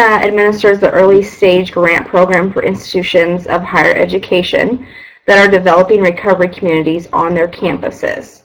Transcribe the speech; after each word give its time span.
uh, 0.00 0.20
administers 0.22 0.80
the 0.80 0.90
early 0.90 1.22
stage 1.22 1.70
grant 1.70 2.06
program 2.08 2.52
for 2.52 2.64
institutions 2.64 3.46
of 3.46 3.62
higher 3.62 3.94
education 3.94 4.86
that 5.26 5.38
are 5.38 5.50
developing 5.50 6.00
recovery 6.00 6.48
communities 6.48 7.08
on 7.12 7.32
their 7.32 7.48
campuses. 7.48 8.42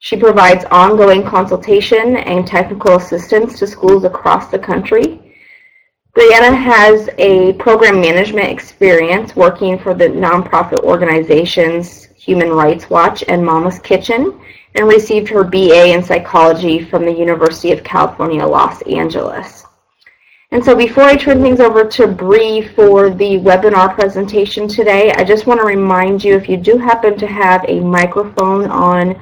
She 0.00 0.16
provides 0.16 0.66
ongoing 0.66 1.24
consultation 1.24 2.18
and 2.18 2.46
technical 2.46 2.96
assistance 2.96 3.58
to 3.58 3.66
schools 3.66 4.04
across 4.04 4.48
the 4.48 4.58
country. 4.58 5.34
Breanna 6.14 6.54
has 6.54 7.08
a 7.18 7.54
program 7.54 8.00
management 8.00 8.48
experience 8.48 9.34
working 9.34 9.78
for 9.78 9.94
the 9.94 10.08
nonprofit 10.08 10.80
organizations 10.84 12.08
Human 12.16 12.50
Rights 12.50 12.90
Watch 12.90 13.24
and 13.28 13.44
Mama's 13.44 13.78
Kitchen 13.78 14.40
and 14.74 14.88
received 14.88 15.28
her 15.28 15.42
BA 15.42 15.94
in 15.94 16.02
psychology 16.02 16.84
from 16.84 17.04
the 17.04 17.12
University 17.12 17.72
of 17.72 17.82
California, 17.82 18.44
Los 18.44 18.82
Angeles. 18.82 19.65
And 20.52 20.64
so 20.64 20.76
before 20.76 21.02
I 21.02 21.16
turn 21.16 21.42
things 21.42 21.60
over 21.60 21.84
to 21.84 22.06
Bree 22.06 22.62
for 22.62 23.10
the 23.10 23.38
webinar 23.40 23.92
presentation 23.94 24.68
today, 24.68 25.10
I 25.12 25.24
just 25.24 25.46
want 25.46 25.60
to 25.60 25.66
remind 25.66 26.22
you 26.22 26.36
if 26.36 26.48
you 26.48 26.56
do 26.56 26.78
happen 26.78 27.18
to 27.18 27.26
have 27.26 27.64
a 27.66 27.80
microphone 27.80 28.66
on 28.70 29.20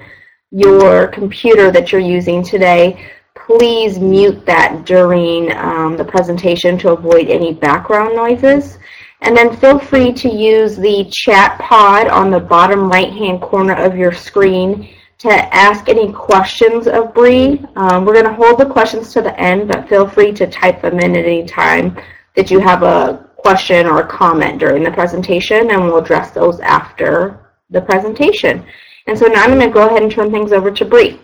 your 0.51 1.09
computer 1.09 1.71
that 1.71 1.91
you're 1.91 2.01
using 2.01 2.43
today, 2.43 3.11
please 3.35 3.99
mute 3.99 4.45
that 4.45 4.85
during 4.85 5.51
um, 5.57 5.97
the 5.97 6.05
presentation 6.05 6.79
to 6.79 6.91
avoid 6.91 7.29
any 7.29 7.55
background 7.55 8.15
noises. 8.15 8.79
And 9.23 9.35
then 9.35 9.57
feel 9.57 9.79
free 9.79 10.13
to 10.13 10.29
use 10.29 10.77
the 10.77 11.11
chat 11.11 11.59
pod 11.59 12.07
on 12.09 12.31
the 12.31 12.39
bottom 12.39 12.91
right 12.91 13.13
hand 13.13 13.41
corner 13.41 13.75
of 13.75 13.97
your 13.97 14.13
screen 14.13 14.95
to 15.19 15.55
ask 15.55 15.89
any 15.89 16.13
questions 16.13 16.87
of 16.87 17.15
Bree. 17.15 17.65
Um, 17.77 18.05
we're 18.05 18.15
going 18.15 18.27
to 18.27 18.35
hold 18.35 18.59
the 18.59 18.67
questions 18.67 19.13
to 19.13 19.23
the 19.23 19.39
end, 19.39 19.69
but 19.69 19.89
feel 19.89 20.09
free 20.09 20.33
to 20.33 20.47
type 20.47 20.83
them 20.83 20.99
in 20.99 21.17
at 21.17 21.25
any 21.25 21.47
time 21.47 21.97
that 22.37 22.51
you 22.51 22.59
have 22.59 22.83
a 22.83 23.29
question 23.37 23.87
or 23.87 24.01
a 24.01 24.07
comment 24.07 24.59
during 24.59 24.83
the 24.83 24.91
presentation, 24.91 25.71
and 25.71 25.85
we'll 25.85 25.99
address 25.99 26.31
those 26.31 26.61
after 26.61 27.51
the 27.71 27.81
presentation. 27.81 28.65
And 29.07 29.19
so 29.19 29.27
now 29.27 29.45
I'm 29.45 29.51
going 29.51 29.61
to 29.61 29.71
go 29.71 29.87
ahead 29.87 30.03
and 30.03 30.11
turn 30.11 30.31
things 30.31 30.53
over 30.53 30.71
to 30.71 30.85
Bree. 30.85 31.21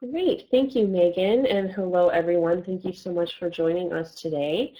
Great, 0.00 0.48
thank 0.50 0.74
you, 0.74 0.86
Megan, 0.86 1.46
and 1.46 1.70
hello, 1.70 2.08
everyone. 2.08 2.62
Thank 2.62 2.84
you 2.84 2.92
so 2.92 3.12
much 3.12 3.38
for 3.38 3.50
joining 3.50 3.92
us 3.92 4.14
today. 4.14 4.74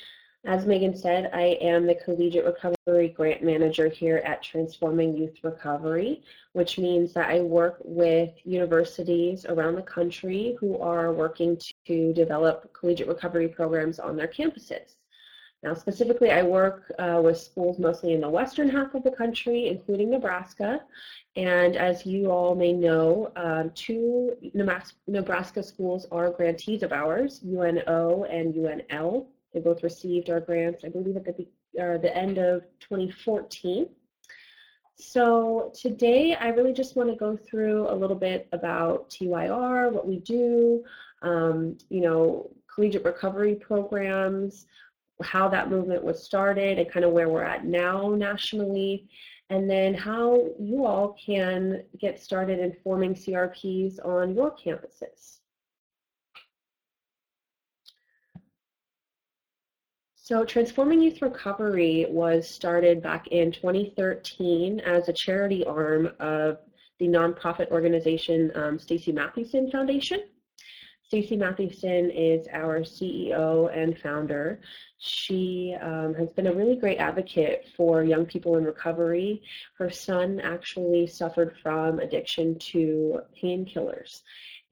As 0.47 0.65
Megan 0.65 0.97
said, 0.97 1.31
I 1.35 1.59
am 1.61 1.87
the 1.87 1.95
Collegiate 1.95 2.47
Recovery 2.47 3.09
Grant 3.09 3.43
Manager 3.43 3.89
here 3.89 4.23
at 4.25 4.43
Transforming 4.43 5.15
Youth 5.15 5.37
Recovery, 5.43 6.23
which 6.53 6.79
means 6.79 7.13
that 7.13 7.31
I 7.31 7.41
work 7.41 7.79
with 7.85 8.31
universities 8.45 9.47
around 9.47 9.77
the 9.77 9.83
country 9.83 10.57
who 10.59 10.79
are 10.79 11.13
working 11.13 11.61
to 11.87 12.13
develop 12.13 12.73
collegiate 12.73 13.09
recovery 13.09 13.49
programs 13.49 13.99
on 13.99 14.17
their 14.17 14.27
campuses. 14.29 14.97
Now, 15.63 15.75
specifically, 15.75 16.31
I 16.31 16.43
work 16.43 16.91
uh, 16.99 17.21
with 17.23 17.39
schools 17.39 17.79
mostly 17.79 18.15
in 18.15 18.23
the 18.23 18.29
western 18.29 18.69
half 18.69 18.95
of 18.95 19.03
the 19.03 19.11
country, 19.11 19.69
including 19.69 20.11
Nebraska. 20.11 20.81
And 21.37 21.77
as 21.77 22.07
you 22.07 22.31
all 22.31 22.55
may 22.55 22.73
know, 22.73 23.31
um, 23.37 23.71
two 23.75 24.37
Nebraska 25.07 25.63
schools 25.63 26.07
are 26.11 26.31
grantees 26.31 26.83
of 26.83 26.93
ours, 26.93 27.43
UNO 27.45 28.25
and 28.25 28.55
UNL. 28.55 29.27
They 29.53 29.61
both 29.61 29.83
received 29.83 30.31
our 30.31 30.41
grants, 30.41 30.83
I 30.83 30.89
believe, 30.89 31.17
at 31.17 31.37
the, 31.37 31.47
uh, 31.79 31.99
the 31.99 32.17
end 32.17 32.39
of 32.39 32.63
2014. 32.81 33.87
So 35.01 35.73
today, 35.75 36.35
I 36.35 36.49
really 36.49 36.75
just 36.75 36.95
want 36.95 37.09
to 37.09 37.17
go 37.17 37.37
through 37.37 37.89
a 37.89 37.95
little 37.95 38.17
bit 38.17 38.49
about 38.53 39.09
TYR, 39.09 39.91
what 39.91 40.07
we 40.07 40.19
do, 40.19 40.85
um, 41.23 41.79
you 41.89 42.03
know, 42.03 42.51
collegiate 42.73 43.05
recovery 43.05 43.55
programs, 43.55 44.67
how 45.23 45.49
that 45.49 45.71
movement 45.71 46.05
was 46.05 46.23
started 46.23 46.79
and 46.79 46.91
kind 46.91 47.05
of 47.05 47.13
where 47.13 47.31
we're 47.31 47.43
at 47.43 47.65
now 47.65 48.11
nationally, 48.11 49.09
and 49.49 49.69
then 49.69 49.95
how 49.95 50.49
you 50.59 50.85
all 50.85 51.17
can 51.25 51.83
get 51.99 52.23
started 52.23 52.59
in 52.59 52.77
forming 52.85 53.15
CRPs 53.15 54.05
on 54.05 54.35
your 54.35 54.55
campuses. 54.55 55.40
So 60.31 60.45
Transforming 60.45 61.03
Youth 61.03 61.23
Recovery 61.23 62.07
was 62.09 62.49
started 62.49 63.03
back 63.03 63.27
in 63.33 63.51
2013 63.51 64.79
as 64.79 65.09
a 65.09 65.13
charity 65.13 65.67
arm 65.67 66.13
of 66.21 66.59
the 67.01 67.09
nonprofit 67.09 67.69
organization 67.73 68.53
um, 68.55 68.79
Stacie 68.79 69.13
Mathewson 69.13 69.73
Foundation. 69.73 70.21
Stacie 71.13 71.37
Mathewson 71.37 72.13
is 72.13 72.47
our 72.53 72.83
CEO 72.83 73.77
and 73.77 73.99
founder. 73.99 74.61
She 74.99 75.77
um, 75.83 76.15
has 76.15 76.33
been 76.33 76.47
a 76.47 76.55
really 76.55 76.77
great 76.77 76.99
advocate 76.99 77.67
for 77.77 78.05
young 78.05 78.25
people 78.25 78.57
in 78.57 78.63
recovery. 78.63 79.43
Her 79.79 79.91
son 79.91 80.39
actually 80.39 81.09
suffered 81.09 81.57
from 81.61 81.99
addiction 81.99 82.57
to 82.71 83.23
painkillers. 83.43 84.21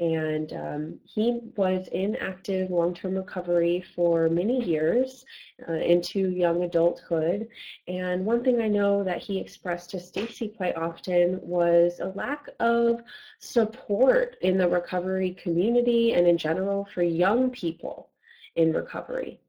And 0.00 0.52
um, 0.52 1.00
he 1.04 1.40
was 1.56 1.88
in 1.88 2.14
active 2.16 2.70
long-term 2.70 3.16
recovery 3.16 3.84
for 3.96 4.28
many 4.28 4.62
years 4.64 5.24
uh, 5.68 5.72
into 5.72 6.30
young 6.30 6.62
adulthood. 6.62 7.48
And 7.88 8.24
one 8.24 8.44
thing 8.44 8.60
I 8.60 8.68
know 8.68 9.02
that 9.02 9.18
he 9.18 9.38
expressed 9.38 9.90
to 9.90 9.96
Stacie 9.96 10.56
quite 10.56 10.76
often 10.76 11.40
was 11.42 11.98
a 12.00 12.12
lack 12.14 12.48
of 12.60 13.00
support 13.40 14.36
in 14.42 14.56
the 14.56 14.68
recovery 14.68 15.32
community 15.42 16.14
and 16.14 16.28
in 16.28 16.38
general 16.38 16.88
for 16.94 17.02
young 17.02 17.50
people 17.50 18.10
in 18.54 18.72
recovery. 18.72 19.40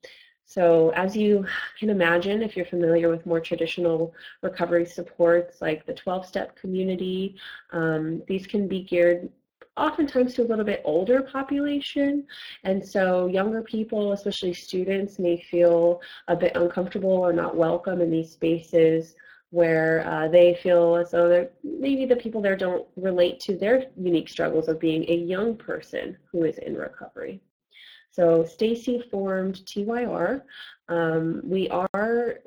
So 0.50 0.90
as 0.96 1.16
you 1.16 1.46
can 1.80 1.92
imagine, 1.92 2.42
if 2.42 2.58
you're 2.58 2.66
familiar 2.66 3.08
with 3.08 3.28
more 3.28 3.40
traditional 3.40 4.16
recovery 4.42 4.84
supports 4.84 5.62
like 5.62 5.86
the 5.86 5.94
12-step 5.94 6.56
community, 6.56 7.36
um, 7.72 8.24
these 8.28 8.48
can 8.48 8.68
be 8.68 8.82
geared 8.82 9.30
oftentimes 9.80 10.34
to 10.36 10.44
a 10.44 10.48
little 10.48 10.66
bit 10.66 10.82
older 10.86 11.22
population. 11.22 12.26
And 12.64 12.86
so 12.86 13.28
younger 13.28 13.62
people, 13.62 14.12
especially 14.12 14.54
students, 14.54 15.20
may 15.20 15.42
feel 15.42 16.02
a 16.28 16.36
bit 16.36 16.56
uncomfortable 16.56 17.12
or 17.12 17.34
not 17.34 17.56
welcome 17.56 18.02
in 18.02 18.12
these 18.12 18.32
spaces 18.32 19.16
where 19.52 20.08
uh, 20.08 20.28
they 20.28 20.54
feel 20.62 20.96
as 20.96 21.12
though 21.12 21.48
maybe 21.64 22.06
the 22.06 22.16
people 22.16 22.42
there 22.42 22.56
don't 22.56 22.86
relate 22.96 23.40
to 23.40 23.58
their 23.58 23.86
unique 23.98 24.30
struggles 24.30 24.68
of 24.68 24.80
being 24.80 25.04
a 25.10 25.16
young 25.16 25.56
person 25.56 26.16
who 26.32 26.44
is 26.44 26.60
in 26.60 26.76
recovery. 26.76 27.42
So 28.12 28.44
Stacie 28.44 29.10
formed 29.10 29.66
TYR. 29.66 30.44
Um, 30.88 31.42
we 31.44 31.70
are 31.70 32.40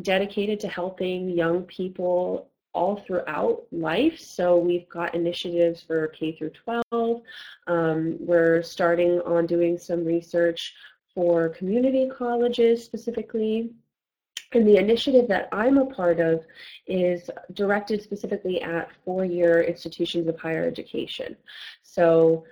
dedicated 0.00 0.58
to 0.60 0.68
helping 0.68 1.30
young 1.30 1.62
people 1.62 2.50
all 2.74 2.96
throughout 2.96 3.64
life. 3.70 4.18
So 4.18 4.56
we've 4.56 4.88
got 4.88 5.14
initiatives 5.14 5.82
for 5.82 6.08
K 6.08 6.32
through 6.32 6.52
12. 6.90 7.22
Um, 7.66 8.16
we're 8.20 8.62
starting 8.62 9.20
on 9.20 9.46
doing 9.46 9.78
some 9.78 10.04
research 10.04 10.74
for 11.14 11.50
community 11.50 12.08
colleges 12.08 12.84
specifically. 12.84 13.70
And 14.52 14.66
the 14.66 14.76
initiative 14.76 15.28
that 15.28 15.48
I'm 15.52 15.78
a 15.78 15.86
part 15.86 16.20
of 16.20 16.44
is 16.86 17.30
directed 17.54 18.02
specifically 18.02 18.60
at 18.62 18.90
four-year 19.04 19.62
institutions 19.62 20.28
of 20.28 20.38
higher 20.38 20.66
education. 20.66 21.36
So 21.82 22.44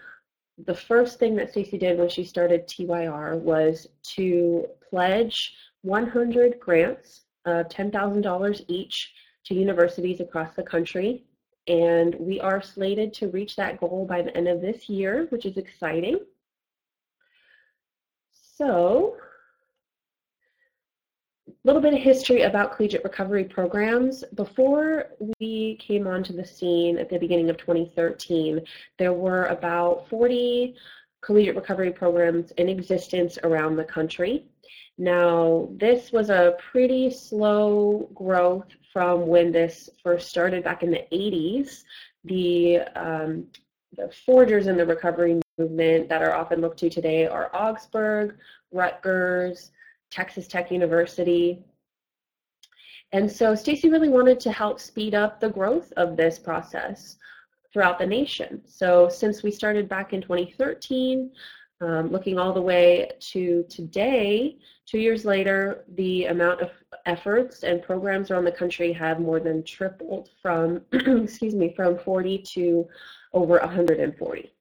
the 0.66 0.75
first 0.75 1.19
thing 1.19 1.37
that 1.37 1.52
Stacie 1.52 1.78
did 1.78 1.98
when 1.98 2.08
she 2.08 2.25
started 2.25 2.66
TYR 2.66 3.37
was 3.37 3.87
to 4.14 4.66
pledge 4.88 5.54
100 5.82 6.58
grants 6.60 7.22
of 7.44 7.69
$10,000 7.69 8.64
each 8.69 9.12
to 9.50 9.55
universities 9.56 10.21
across 10.21 10.55
the 10.55 10.62
country. 10.62 11.25
And 11.66 12.15
we 12.15 12.41
are 12.41 12.62
slated 12.62 13.12
to 13.15 13.28
reach 13.28 13.56
that 13.56 13.78
goal 13.81 14.06
by 14.09 14.22
the 14.22 14.34
end 14.37 14.49
of 14.49 14.61
this 14.61 14.88
year, 14.88 15.27
which 15.31 15.44
is 15.44 15.56
exciting. 15.56 16.21
So, 18.56 19.17
a 21.49 21.52
little 21.64 21.82
bit 21.82 21.94
of 21.94 22.00
history 22.00 22.43
about 22.43 22.76
collegiate 22.76 23.05
recovery 23.05 23.44
programs. 23.44 24.25
Before 24.35 25.08
we 25.41 25.76
came 25.81 26.06
onto 26.06 26.32
the 26.32 26.46
scene 26.46 26.96
at 26.96 27.11
the 27.11 27.19
beginning 27.19 27.50
of 27.50 27.58
2013, 27.58 28.61
there 28.99 29.12
were 29.12 29.46
about 29.46 30.08
40 30.08 30.76
collegiate 31.23 31.56
recovery 31.56 31.91
programs 31.91 32.53
in 32.53 32.69
existence 32.69 33.37
around 33.43 33.76
the 33.76 33.85
country. 33.85 34.46
Now, 34.96 35.69
this 35.73 36.12
was 36.12 36.31
a 36.31 36.56
pretty 36.70 37.11
slow 37.11 38.08
growth 38.14 38.69
from 38.92 39.26
when 39.26 39.52
this 39.52 39.88
first 40.02 40.28
started 40.28 40.64
back 40.64 40.82
in 40.82 40.90
the 40.90 41.06
80s. 41.12 41.84
The, 42.25 42.81
um, 42.96 43.46
the 43.96 44.10
forgers 44.26 44.66
in 44.66 44.76
the 44.76 44.87
recovery 44.87 45.40
movement 45.58 46.08
that 46.08 46.22
are 46.22 46.34
often 46.34 46.60
looked 46.60 46.78
to 46.81 46.90
today 46.90 47.26
are 47.26 47.50
Augsburg, 47.54 48.37
Rutgers, 48.72 49.70
Texas 50.10 50.46
Tech 50.46 50.70
University. 50.70 51.62
And 53.12 53.31
so 53.31 53.54
Stacie 53.54 53.90
really 53.90 54.08
wanted 54.08 54.38
to 54.40 54.52
help 54.52 54.81
speed 54.81 55.14
up 55.14 55.40
the 55.40 55.50
growth 55.50 55.93
of 55.96 56.16
this 56.16 56.38
process 56.38 57.16
throughout 57.72 57.98
the 57.98 58.06
nation. 58.06 58.62
So 58.66 59.08
since 59.08 59.43
we 59.43 59.50
started 59.50 59.88
back 59.88 60.12
in 60.12 60.20
2013, 60.22 61.31
Um, 61.82 62.11
looking 62.11 62.38
all 62.38 62.53
the 62.53 62.61
way 62.61 63.11
to 63.32 63.65
today, 63.71 64.59
two 64.85 64.99
years 64.99 65.25
later, 65.25 65.85
the 65.94 66.27
amount 66.27 66.61
of 66.61 66.71
efforts 67.06 67.62
and 67.62 67.82
programs 67.82 68.31
around 68.31 68.44
the 68.44 68.53
country 68.53 68.93
have 68.93 69.19
more 69.19 69.41
than 69.41 69.62
tripled 69.62 70.29
from, 70.43 70.82
excuse 70.93 71.55
me, 71.55 71.73
from 71.75 71.99
40 71.99 72.38
to 72.38 72.87
over 73.32 73.59
140. 73.61 74.53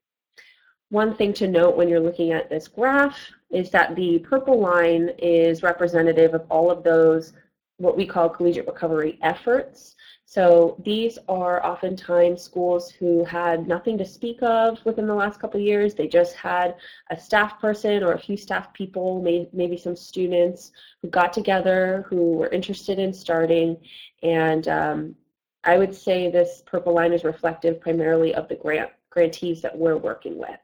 One 0.92 1.16
thing 1.16 1.34
to 1.34 1.48
note 1.48 1.76
when 1.76 1.90
you're 1.90 2.00
looking 2.00 2.32
at 2.32 2.50
this 2.50 2.70
graph 2.70 3.20
is 3.52 3.70
that 3.72 3.96
the 3.96 4.20
purple 4.20 4.60
line 4.60 5.10
is 5.18 5.62
representative 5.62 6.34
of 6.34 6.46
all 6.50 6.72
of 6.72 6.84
those 6.84 7.34
what 7.78 7.98
we 7.98 8.06
call 8.06 8.30
collegiate 8.30 8.68
recovery 8.68 9.18
efforts. 9.22 9.96
So 10.30 10.76
these 10.86 11.18
are 11.28 11.66
oftentimes 11.66 12.44
schools 12.44 12.92
who 12.92 13.26
had 13.26 13.68
nothing 13.68 13.98
to 13.98 14.06
speak 14.06 14.44
of 14.44 14.78
within 14.86 15.08
the 15.08 15.16
last 15.16 15.40
couple 15.40 15.60
years. 15.60 15.96
They 15.96 16.08
just 16.08 16.36
had 16.36 16.76
a 17.10 17.20
staff 17.20 17.60
person 17.60 18.04
or 18.04 18.14
a 18.14 18.20
few 18.20 18.38
staff 18.38 18.72
people, 18.72 19.24
maybe 19.24 19.76
some 19.76 19.96
students 19.96 20.72
who 21.02 21.08
got 21.08 21.34
together 21.34 22.06
who 22.08 22.34
were 22.34 22.50
interested 22.50 23.00
in 23.00 23.12
starting. 23.12 23.76
And 24.22 24.68
um, 24.68 25.16
I 25.64 25.80
would 25.80 25.96
say 25.96 26.30
this 26.30 26.62
purple 26.64 26.94
line 26.94 27.12
is 27.12 27.24
reflective 27.24 27.82
primarily 27.82 28.36
of 28.36 28.48
the 28.48 28.56
grant 28.56 28.92
grantees 29.10 29.64
that 29.64 29.76
we're 29.76 29.98
working 29.98 30.38
with. 30.38 30.60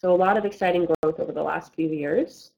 So 0.00 0.10
a 0.10 0.16
lot 0.16 0.38
of 0.38 0.46
exciting 0.46 0.86
growth 0.86 1.20
over 1.20 1.32
the 1.32 1.42
last 1.42 1.74
few 1.74 1.90
years. 1.90 2.52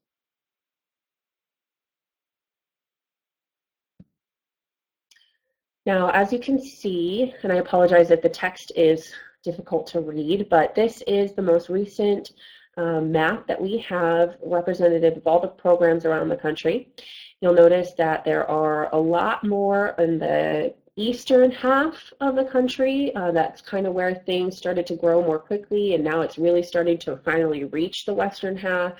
Now, 5.92 6.08
as 6.10 6.32
you 6.32 6.38
can 6.38 6.62
see, 6.62 7.34
and 7.42 7.52
I 7.52 7.56
apologize 7.56 8.10
that 8.10 8.22
the 8.22 8.28
text 8.28 8.70
is 8.76 9.12
difficult 9.42 9.88
to 9.88 9.98
read, 9.98 10.48
but 10.48 10.72
this 10.72 11.02
is 11.08 11.32
the 11.32 11.42
most 11.42 11.68
recent 11.68 12.30
um, 12.76 13.10
map 13.10 13.48
that 13.48 13.60
we 13.60 13.78
have 13.78 14.36
representative 14.40 15.16
of 15.16 15.26
all 15.26 15.40
the 15.40 15.48
programs 15.48 16.04
around 16.04 16.28
the 16.28 16.36
country. 16.36 16.92
You'll 17.40 17.54
notice 17.54 17.92
that 17.94 18.24
there 18.24 18.48
are 18.48 18.88
a 18.94 19.00
lot 19.00 19.42
more 19.42 19.96
in 19.98 20.20
the 20.20 20.74
eastern 20.94 21.50
half 21.50 22.12
of 22.20 22.36
the 22.36 22.44
country. 22.44 23.12
Uh, 23.16 23.32
that's 23.32 23.60
kind 23.60 23.88
of 23.88 23.92
where 23.92 24.14
things 24.14 24.56
started 24.56 24.86
to 24.86 24.94
grow 24.94 25.20
more 25.20 25.40
quickly, 25.40 25.96
and 25.96 26.04
now 26.04 26.20
it's 26.20 26.38
really 26.38 26.62
starting 26.62 26.98
to 26.98 27.16
finally 27.24 27.64
reach 27.64 28.04
the 28.04 28.14
western 28.14 28.56
half. 28.56 28.94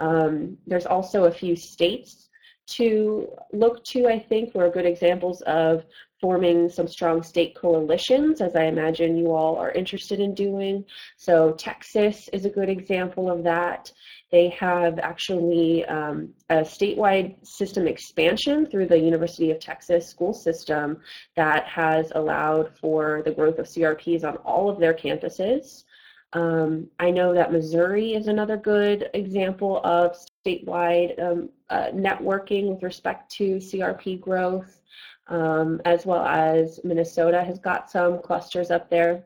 Um, 0.00 0.56
there's 0.66 0.86
also 0.86 1.24
a 1.24 1.30
few 1.30 1.54
states 1.54 2.24
to 2.66 3.28
look 3.52 3.84
to, 3.84 4.06
I 4.06 4.18
think, 4.18 4.54
were 4.54 4.70
good 4.70 4.86
examples 4.86 5.42
of 5.42 5.84
forming 6.20 6.68
some 6.68 6.88
strong 6.88 7.22
state 7.22 7.54
coalitions, 7.54 8.40
as 8.40 8.56
I 8.56 8.64
imagine 8.64 9.16
you 9.16 9.32
all 9.32 9.56
are 9.56 9.72
interested 9.72 10.20
in 10.20 10.34
doing. 10.34 10.84
So 11.16 11.52
Texas 11.52 12.28
is 12.32 12.44
a 12.44 12.50
good 12.50 12.68
example 12.68 13.30
of 13.30 13.42
that. 13.44 13.92
They 14.30 14.48
have 14.50 14.98
actually 14.98 15.84
um, 15.84 16.30
a 16.50 16.62
statewide 16.62 17.36
system 17.46 17.86
expansion 17.86 18.66
through 18.66 18.86
the 18.86 18.98
University 18.98 19.50
of 19.50 19.60
Texas 19.60 20.08
school 20.08 20.32
system 20.32 21.00
that 21.36 21.66
has 21.66 22.10
allowed 22.14 22.76
for 22.78 23.22
the 23.24 23.30
growth 23.32 23.58
of 23.58 23.66
CRPs 23.66 24.24
on 24.24 24.36
all 24.38 24.68
of 24.68 24.80
their 24.80 24.94
campuses. 24.94 25.84
Um, 26.34 26.88
I 26.98 27.10
know 27.12 27.32
that 27.32 27.52
Missouri 27.52 28.14
is 28.14 28.26
another 28.26 28.56
good 28.56 29.08
example 29.14 29.80
of 29.84 30.16
statewide 30.44 31.22
um, 31.22 31.48
uh, 31.70 31.90
networking 31.94 32.72
with 32.72 32.82
respect 32.82 33.30
to 33.36 33.56
CRP 33.56 34.20
growth, 34.20 34.80
um, 35.28 35.80
as 35.84 36.06
well 36.06 36.24
as 36.24 36.80
Minnesota 36.84 37.42
has 37.42 37.58
got 37.58 37.90
some 37.90 38.20
clusters 38.20 38.70
up 38.70 38.90
there. 38.90 39.24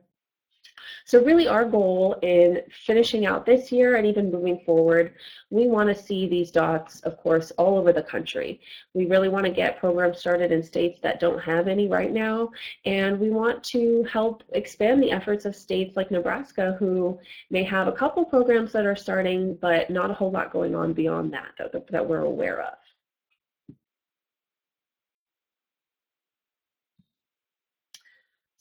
So 1.05 1.25
really 1.25 1.49
our 1.49 1.65
goal 1.65 2.19
in 2.23 2.61
finishing 2.87 3.25
out 3.25 3.47
this 3.47 3.73
year 3.73 3.97
and 3.97 4.07
even 4.07 4.31
moving 4.31 4.61
forward, 4.67 5.15
we 5.49 5.67
want 5.67 5.89
to 5.89 5.95
see 6.03 6.29
these 6.29 6.51
dots, 6.51 7.01
of 7.01 7.17
course, 7.17 7.51
all 7.53 7.79
over 7.79 7.93
the 7.93 8.03
country. 8.03 8.61
We 8.93 9.07
really 9.07 9.31
want 9.31 9.47
to 9.47 9.51
get 9.51 9.81
programs 9.81 10.19
started 10.19 10.53
in 10.53 10.63
states 10.63 11.01
that 11.03 11.19
don't 11.19 11.41
have 11.41 11.67
any 11.67 11.89
right 11.89 12.13
now, 12.13 12.51
and 12.85 13.19
we 13.19 13.31
want 13.31 13.65
to 13.65 14.05
help 14.05 14.43
expand 14.53 15.03
the 15.03 15.11
efforts 15.11 15.47
of 15.47 15.57
states 15.57 15.97
like 15.97 16.11
Nebraska 16.11 16.77
who 16.79 17.19
may 17.51 17.63
have 17.65 17.89
a 17.89 17.93
couple 17.93 18.25
programs 18.25 18.73
that 18.73 18.85
are 18.85 18.97
starting, 18.97 19.55
but 19.55 19.89
not 19.89 20.11
a 20.11 20.15
whole 20.15 20.31
lot 20.31 20.53
going 20.53 20.75
on 20.75 20.93
beyond 20.93 21.33
that 21.33 21.53
that, 21.59 21.87
that 21.91 22.07
we're 22.07 22.21
aware 22.21 22.61
of. 22.61 22.75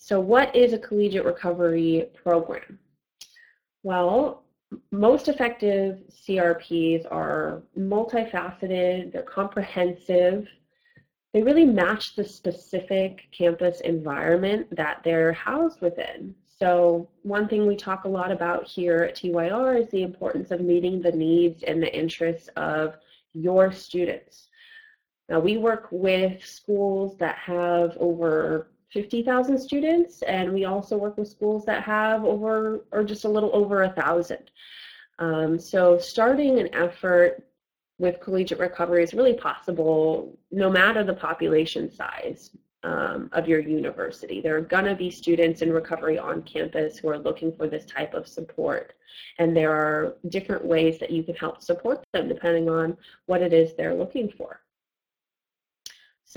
So 0.07 0.21
what 0.21 0.55
is 0.55 0.71
a 0.71 0.79
collegiate 0.79 1.25
recovery 1.25 2.09
program? 2.23 2.79
Well, 3.83 4.45
most 4.89 5.27
effective 5.27 5.99
CRPs 6.09 7.05
are 7.11 7.61
multifaceted, 7.77 9.11
they're 9.11 9.23
comprehensive, 9.23 10.47
they 11.33 11.43
really 11.43 11.65
match 11.65 12.15
the 12.15 12.23
specific 12.23 13.27
campus 13.37 13.81
environment 13.81 14.73
that 14.77 15.01
they're 15.03 15.33
housed 15.33 15.81
within. 15.81 16.33
So 16.57 17.09
one 17.23 17.49
thing 17.49 17.67
we 17.67 17.75
talk 17.75 18.05
a 18.05 18.07
lot 18.07 18.31
about 18.31 18.65
here 18.65 18.99
at 18.99 19.15
TYR 19.15 19.75
is 19.75 19.89
the 19.89 20.03
importance 20.03 20.51
of 20.51 20.61
meeting 20.61 21.01
the 21.01 21.11
needs 21.11 21.63
and 21.63 21.83
the 21.83 21.93
interests 21.93 22.47
of 22.55 22.95
your 23.33 23.73
students. 23.73 24.47
Now 25.27 25.41
we 25.41 25.57
work 25.57 25.89
with 25.91 26.45
schools 26.45 27.17
that 27.17 27.35
have 27.39 27.97
over 27.97 28.69
50,000 28.93 29.57
students, 29.57 30.21
and 30.23 30.53
we 30.53 30.65
also 30.65 30.97
work 30.97 31.17
with 31.17 31.27
schools 31.27 31.65
that 31.65 31.83
have 31.83 32.23
over 32.23 32.85
or 32.91 33.03
just 33.03 33.25
a 33.25 33.29
little 33.29 33.51
over 33.53 33.83
a 33.83 33.89
thousand. 33.89 34.49
Um, 35.19 35.59
so 35.59 35.97
starting 35.97 36.59
an 36.59 36.73
effort 36.73 37.43
with 37.99 38.19
collegiate 38.19 38.59
recovery 38.59 39.03
is 39.03 39.13
really 39.13 39.33
possible 39.33 40.37
no 40.51 40.69
matter 40.69 41.03
the 41.03 41.13
population 41.13 41.91
size 41.91 42.51
um, 42.83 43.29
of 43.33 43.47
your 43.47 43.59
university. 43.59 44.39
There 44.39 44.55
are 44.55 44.61
going 44.61 44.85
to 44.85 44.95
be 44.95 45.09
students 45.09 45.61
in 45.61 45.73
recovery 45.73 46.19
on 46.19 46.43
campus 46.43 46.97
who 46.97 47.09
are 47.09 47.17
looking 47.17 47.51
for 47.51 47.67
this 47.67 47.85
type 47.85 48.13
of 48.13 48.27
support. 48.27 48.93
And 49.39 49.57
there 49.57 49.71
are 49.71 50.15
different 50.29 50.63
ways 50.63 50.99
that 50.99 51.11
you 51.11 51.23
can 51.23 51.35
help 51.35 51.61
support 51.61 52.03
them 52.13 52.27
depending 52.27 52.69
on 52.69 52.95
what 53.25 53.41
it 53.41 53.51
is 53.51 53.75
they're 53.75 53.95
looking 53.95 54.29
for. 54.29 54.61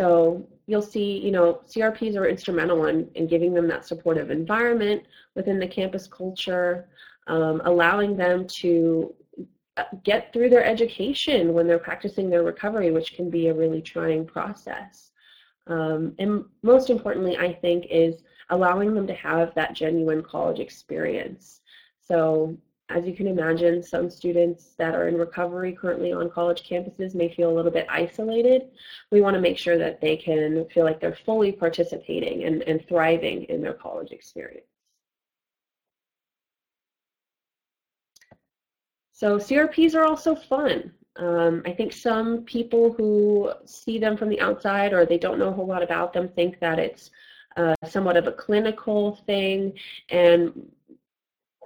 So 0.01 0.49
you'll 0.67 0.81
see, 0.81 1.19
you 1.19 1.31
know, 1.31 1.61
CRPs 1.69 2.17
are 2.17 2.27
instrumental 2.27 2.87
in, 2.87 3.11
in 3.17 3.27
giving 3.27 3.53
them 3.53 3.69
that 3.69 3.85
supportive 3.85 4.31
environment 4.31 5.03
within 5.35 5.59
the 5.59 5.67
campus 5.67 6.07
culture, 6.07 6.89
um, 7.27 7.61
allowing 7.67 8.17
them 8.17 8.47
to 8.47 9.15
uh, 9.77 9.85
get 10.03 10.33
through 10.33 10.49
their 10.49 10.65
education 10.65 11.53
when 11.53 11.67
they're 11.67 11.79
practicing 11.79 12.31
their 12.31 12.45
recovery, 12.45 12.91
which 12.93 13.13
can 13.13 13.29
be 13.29 13.49
a 13.49 13.55
really 13.55 13.83
trying 13.83 14.25
process. 14.25 15.11
Um, 15.67 16.15
and 16.19 16.47
most 16.63 16.89
importantly, 16.89 17.37
I 17.37 17.53
think, 17.53 17.85
is 17.91 18.23
allowing 18.49 18.95
them 18.95 19.07
to 19.07 19.15
have 19.15 19.55
that 19.57 19.75
genuine 19.75 20.23
college 20.23 20.61
experience. 20.61 21.61
So 22.01 22.57
as 22.91 23.07
you 23.07 23.15
can 23.15 23.27
imagine, 23.27 23.83
some 23.83 24.11
students 24.11 24.75
that 24.77 24.95
are 24.95 25.09
in 25.09 25.17
recovery 25.17 25.73
currently 25.73 26.13
on 26.13 26.31
college 26.31 26.69
campuses 26.69 27.15
may 27.15 27.33
feel 27.33 27.51
a 27.51 27.55
little 27.55 27.71
bit 27.71 27.87
isolated. 27.89 28.71
We 29.11 29.21
want 29.21 29.35
to 29.35 29.41
make 29.41 29.59
sure 29.59 29.79
that 29.79 30.01
they 30.01 30.17
can 30.17 30.67
feel 30.75 30.85
like 30.85 31.01
they're 31.01 31.19
fully 31.25 31.53
participating 31.53 32.45
and, 32.45 32.63
and 32.63 32.87
thriving 32.87 33.45
in 33.45 33.63
their 33.63 33.75
college 33.75 34.11
experience. 34.11 34.67
So 39.13 39.39
CRPs 39.39 39.95
are 39.95 40.05
also 40.05 40.35
fun. 40.35 40.93
Um, 41.17 41.63
I 41.67 41.73
think 41.73 41.93
some 41.93 42.45
people 42.45 42.93
who 42.93 43.53
see 43.67 43.99
them 43.99 44.17
from 44.17 44.31
the 44.31 44.41
outside 44.41 44.93
or 44.93 45.05
they 45.05 45.19
don't 45.19 45.39
know 45.39 45.49
a 45.49 45.53
whole 45.53 45.67
lot 45.67 45.83
about 45.83 46.13
them 46.13 46.29
think 46.29 46.59
that 46.61 46.79
it's 46.79 47.11
uh, 47.57 47.75
somewhat 47.85 48.17
of 48.17 48.27
a 48.27 48.33
clinical 48.33 49.17
thing 49.27 49.75
and 50.09 50.71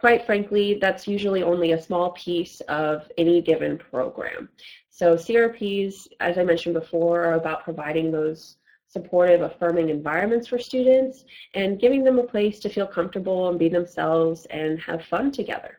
quite 0.05 0.27
frankly, 0.27 0.77
that's 0.83 1.09
usually 1.09 1.43
only 1.43 1.73
a 1.73 1.81
small 1.81 2.11
piece 2.11 2.61
of 2.69 3.11
any 3.17 3.41
given 3.41 3.79
program. 3.79 4.51
So 4.91 5.17
CRPs, 5.17 6.09
as 6.21 6.37
I 6.37 6.45
mentioned 6.45 6.75
before, 6.75 7.25
are 7.25 7.33
about 7.41 7.65
providing 7.65 8.13
those 8.13 8.59
supportive, 8.87 9.41
affirming 9.41 9.89
environments 9.89 10.47
for 10.47 10.59
students 10.59 11.25
and 11.55 11.81
giving 11.81 12.05
them 12.05 12.19
a 12.19 12.23
place 12.23 12.61
to 12.61 12.69
feel 12.69 12.87
comfortable 12.87 13.49
and 13.49 13.59
be 13.59 13.71
themselves 13.71 14.45
and 14.51 14.79
have 14.79 15.03
fun 15.07 15.33
together. 15.33 15.79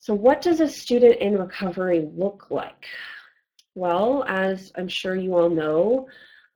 So 0.00 0.12
what 0.12 0.42
does 0.42 0.58
a 0.58 0.68
student 0.68 1.20
in 1.20 1.38
recovery 1.38 2.08
look 2.16 2.48
like? 2.50 2.86
Well, 3.80 4.24
as 4.28 4.72
I'm 4.76 4.88
sure 4.88 5.16
you 5.16 5.38
all 5.38 5.48
know, 5.48 6.06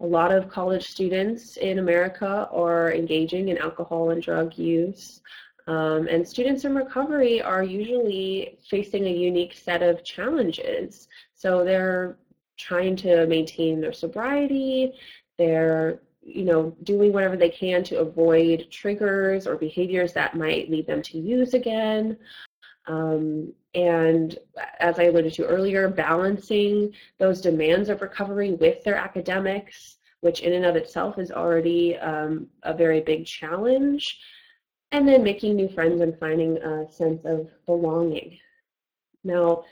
a 0.00 0.06
lot 0.06 0.30
of 0.30 0.50
college 0.50 0.86
students 0.86 1.56
in 1.56 1.78
America 1.78 2.50
are 2.52 2.92
engaging 2.92 3.48
in 3.48 3.56
alcohol 3.56 4.10
and 4.10 4.22
drug 4.22 4.58
use. 4.58 5.22
Um, 5.66 6.06
and 6.08 6.28
students 6.28 6.66
in 6.66 6.74
recovery 6.74 7.40
are 7.40 7.62
usually 7.62 8.58
facing 8.68 9.06
a 9.06 9.10
unique 9.10 9.54
set 9.54 9.82
of 9.82 10.04
challenges. 10.04 11.08
So 11.34 11.64
they're 11.64 12.18
trying 12.58 12.94
to 12.96 13.26
maintain 13.26 13.80
their 13.80 13.94
sobriety, 13.94 14.92
they're 15.38 16.02
you 16.26 16.44
know, 16.44 16.76
doing 16.82 17.12
whatever 17.12 17.38
they 17.38 17.50
can 17.50 17.82
to 17.84 18.00
avoid 18.00 18.66
triggers 18.70 19.46
or 19.46 19.56
behaviors 19.56 20.12
that 20.12 20.36
might 20.36 20.70
lead 20.70 20.86
them 20.86 21.00
to 21.02 21.18
use 21.18 21.54
again. 21.54 22.18
Um, 22.86 23.52
and 23.74 24.38
as 24.78 24.98
I 24.98 25.04
alluded 25.04 25.32
to 25.34 25.46
earlier, 25.46 25.88
balancing 25.88 26.92
those 27.18 27.40
demands 27.40 27.88
of 27.88 28.02
recovery 28.02 28.52
with 28.52 28.84
their 28.84 28.94
academics, 28.94 29.96
which 30.20 30.40
in 30.40 30.52
and 30.52 30.64
of 30.64 30.76
itself 30.76 31.18
is 31.18 31.30
already 31.30 31.96
um, 31.98 32.48
a 32.62 32.74
very 32.74 33.00
big 33.00 33.26
challenge, 33.26 34.20
and 34.92 35.08
then 35.08 35.24
making 35.24 35.56
new 35.56 35.68
friends 35.68 36.00
and 36.00 36.18
finding 36.18 36.58
a 36.58 36.90
sense 36.90 37.24
of 37.24 37.48
belonging. 37.66 38.38
Now, 39.24 39.64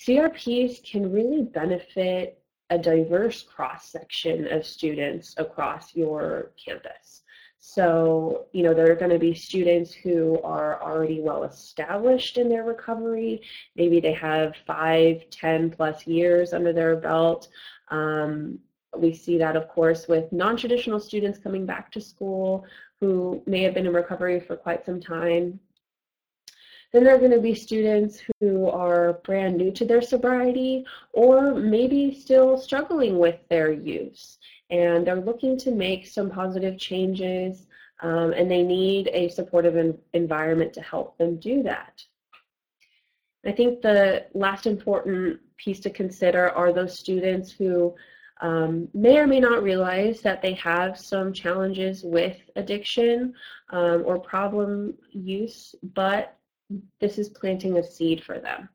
CRPs 0.00 0.82
can 0.88 1.12
really 1.12 1.42
benefit 1.42 2.42
a 2.70 2.78
diverse 2.78 3.42
cross 3.42 3.90
section 3.90 4.50
of 4.50 4.64
students 4.64 5.34
across 5.36 5.94
your 5.94 6.52
campus. 6.64 7.23
So, 7.66 8.44
you 8.52 8.62
know, 8.62 8.74
there 8.74 8.92
are 8.92 8.94
going 8.94 9.10
to 9.10 9.18
be 9.18 9.32
students 9.32 9.90
who 9.94 10.38
are 10.42 10.82
already 10.82 11.22
well 11.22 11.44
established 11.44 12.36
in 12.36 12.50
their 12.50 12.62
recovery. 12.62 13.40
Maybe 13.74 14.00
they 14.00 14.12
have 14.12 14.54
five, 14.66 15.22
ten 15.30 15.70
plus 15.70 16.06
years 16.06 16.52
under 16.52 16.74
their 16.74 16.94
belt. 16.94 17.48
Um, 17.88 18.58
we 18.94 19.14
see 19.14 19.38
that, 19.38 19.56
of 19.56 19.66
course, 19.68 20.06
with 20.08 20.30
non-traditional 20.30 21.00
students 21.00 21.38
coming 21.38 21.64
back 21.64 21.90
to 21.92 22.02
school 22.02 22.66
who 23.00 23.42
may 23.46 23.62
have 23.62 23.72
been 23.72 23.86
in 23.86 23.94
recovery 23.94 24.40
for 24.40 24.56
quite 24.56 24.84
some 24.84 25.00
time. 25.00 25.58
Then 26.92 27.02
there 27.02 27.14
are 27.14 27.18
going 27.18 27.30
to 27.30 27.40
be 27.40 27.54
students 27.54 28.20
who 28.40 28.68
are 28.68 29.14
brand 29.24 29.56
new 29.56 29.72
to 29.72 29.86
their 29.86 30.02
sobriety 30.02 30.84
or 31.12 31.54
maybe 31.54 32.14
still 32.14 32.58
struggling 32.58 33.18
with 33.18 33.40
their 33.48 33.72
use 33.72 34.38
and 34.70 35.06
they're 35.06 35.16
looking 35.16 35.58
to 35.58 35.70
make 35.70 36.06
some 36.06 36.30
positive 36.30 36.78
changes 36.78 37.66
um, 38.02 38.32
and 38.32 38.50
they 38.50 38.62
need 38.62 39.08
a 39.12 39.28
supportive 39.28 39.98
environment 40.12 40.72
to 40.72 40.80
help 40.80 41.16
them 41.18 41.38
do 41.38 41.62
that. 41.62 42.02
I 43.46 43.52
think 43.52 43.82
the 43.82 44.26
last 44.34 44.66
important 44.66 45.38
piece 45.56 45.80
to 45.80 45.90
consider 45.90 46.50
are 46.50 46.72
those 46.72 46.98
students 46.98 47.52
who 47.52 47.94
um, 48.40 48.88
may 48.94 49.18
or 49.18 49.26
may 49.26 49.38
not 49.38 49.62
realize 49.62 50.20
that 50.22 50.42
they 50.42 50.54
have 50.54 50.98
some 50.98 51.32
challenges 51.32 52.02
with 52.02 52.38
addiction 52.56 53.34
um, 53.70 54.02
or 54.04 54.18
problem 54.18 54.94
use, 55.10 55.74
but 55.94 56.36
this 57.00 57.18
is 57.18 57.28
planting 57.28 57.78
a 57.78 57.82
seed 57.82 58.24
for 58.24 58.38
them. 58.38 58.68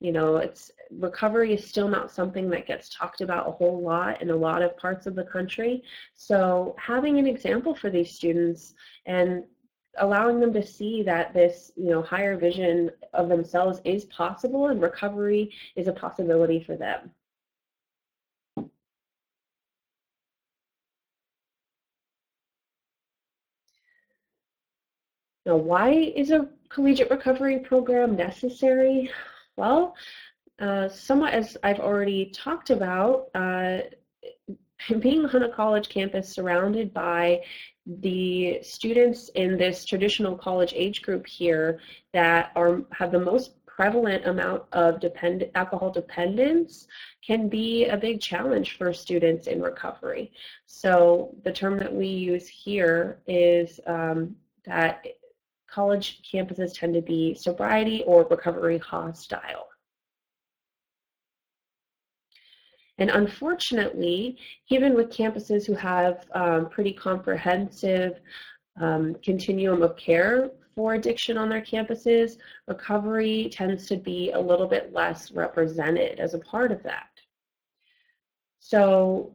You 0.00 0.12
know, 0.12 0.36
it's 0.36 0.70
recovery 0.98 1.54
is 1.54 1.66
still 1.66 1.88
not 1.88 2.10
something 2.10 2.48
that 2.50 2.66
gets 2.66 2.88
talked 2.88 3.20
about 3.20 3.48
a 3.48 3.52
whole 3.52 3.80
lot 3.80 4.22
in 4.22 4.30
a 4.30 4.36
lot 4.36 4.62
of 4.62 4.76
parts 4.76 5.06
of 5.06 5.14
the 5.14 5.24
country. 5.24 5.82
So 6.14 6.74
having 6.78 7.18
an 7.18 7.26
example 7.26 7.74
for 7.74 7.90
these 7.90 8.10
students 8.10 8.74
and 9.06 9.44
allowing 9.98 10.40
them 10.40 10.52
to 10.52 10.66
see 10.66 11.02
that 11.04 11.32
this, 11.32 11.72
you 11.76 11.90
know, 11.90 12.02
higher 12.02 12.36
vision 12.36 12.90
of 13.12 13.28
themselves 13.28 13.80
is 13.84 14.04
possible 14.06 14.68
and 14.68 14.82
recovery 14.82 15.52
is 15.76 15.86
a 15.88 15.92
possibility 15.92 16.62
for 16.62 16.76
them. 16.76 17.10
Now, 25.46 25.56
why 25.56 25.90
is 25.90 26.30
a 26.30 26.48
collegiate 26.70 27.10
recovery 27.10 27.58
program 27.58 28.16
necessary? 28.16 29.10
Well, 29.56 29.94
uh, 30.60 30.88
somewhat 30.88 31.34
as 31.34 31.56
I've 31.62 31.80
already 31.80 32.26
talked 32.26 32.70
about, 32.70 33.28
uh, 33.34 33.78
being 35.00 35.24
on 35.26 35.42
a 35.42 35.48
college 35.48 35.88
campus 35.88 36.28
surrounded 36.28 36.92
by 36.92 37.42
the 37.86 38.60
students 38.62 39.28
in 39.34 39.58
this 39.58 39.84
traditional 39.84 40.36
college 40.36 40.72
age 40.74 41.02
group 41.02 41.26
here 41.26 41.80
that 42.12 42.50
are 42.56 42.82
have 42.92 43.12
the 43.12 43.20
most 43.20 43.52
prevalent 43.66 44.24
amount 44.26 44.62
of 44.72 45.00
depend, 45.00 45.50
alcohol 45.54 45.90
dependence 45.90 46.86
can 47.26 47.48
be 47.48 47.86
a 47.86 47.96
big 47.96 48.20
challenge 48.20 48.78
for 48.78 48.92
students 48.92 49.48
in 49.48 49.60
recovery. 49.60 50.32
So 50.66 51.34
the 51.42 51.52
term 51.52 51.78
that 51.78 51.92
we 51.92 52.06
use 52.06 52.46
here 52.46 53.20
is 53.26 53.80
um, 53.86 54.36
that 54.64 55.04
college 55.68 56.20
campuses 56.22 56.78
tend 56.78 56.94
to 56.94 57.02
be 57.02 57.34
sobriety 57.34 58.04
or 58.06 58.24
recovery 58.24 58.78
hostile. 58.78 59.66
And 62.98 63.10
unfortunately, 63.10 64.38
even 64.68 64.94
with 64.94 65.10
campuses 65.10 65.66
who 65.66 65.74
have 65.74 66.26
um, 66.34 66.68
pretty 66.68 66.92
comprehensive 66.92 68.20
um, 68.80 69.16
continuum 69.24 69.82
of 69.82 69.96
care 69.96 70.50
for 70.74 70.94
addiction 70.94 71.36
on 71.36 71.48
their 71.48 71.60
campuses, 71.60 72.38
recovery 72.66 73.48
tends 73.52 73.86
to 73.86 73.96
be 73.96 74.30
a 74.32 74.40
little 74.40 74.66
bit 74.66 74.92
less 74.92 75.32
represented 75.32 76.20
as 76.20 76.34
a 76.34 76.38
part 76.38 76.72
of 76.72 76.82
that. 76.82 77.08
So 78.60 79.34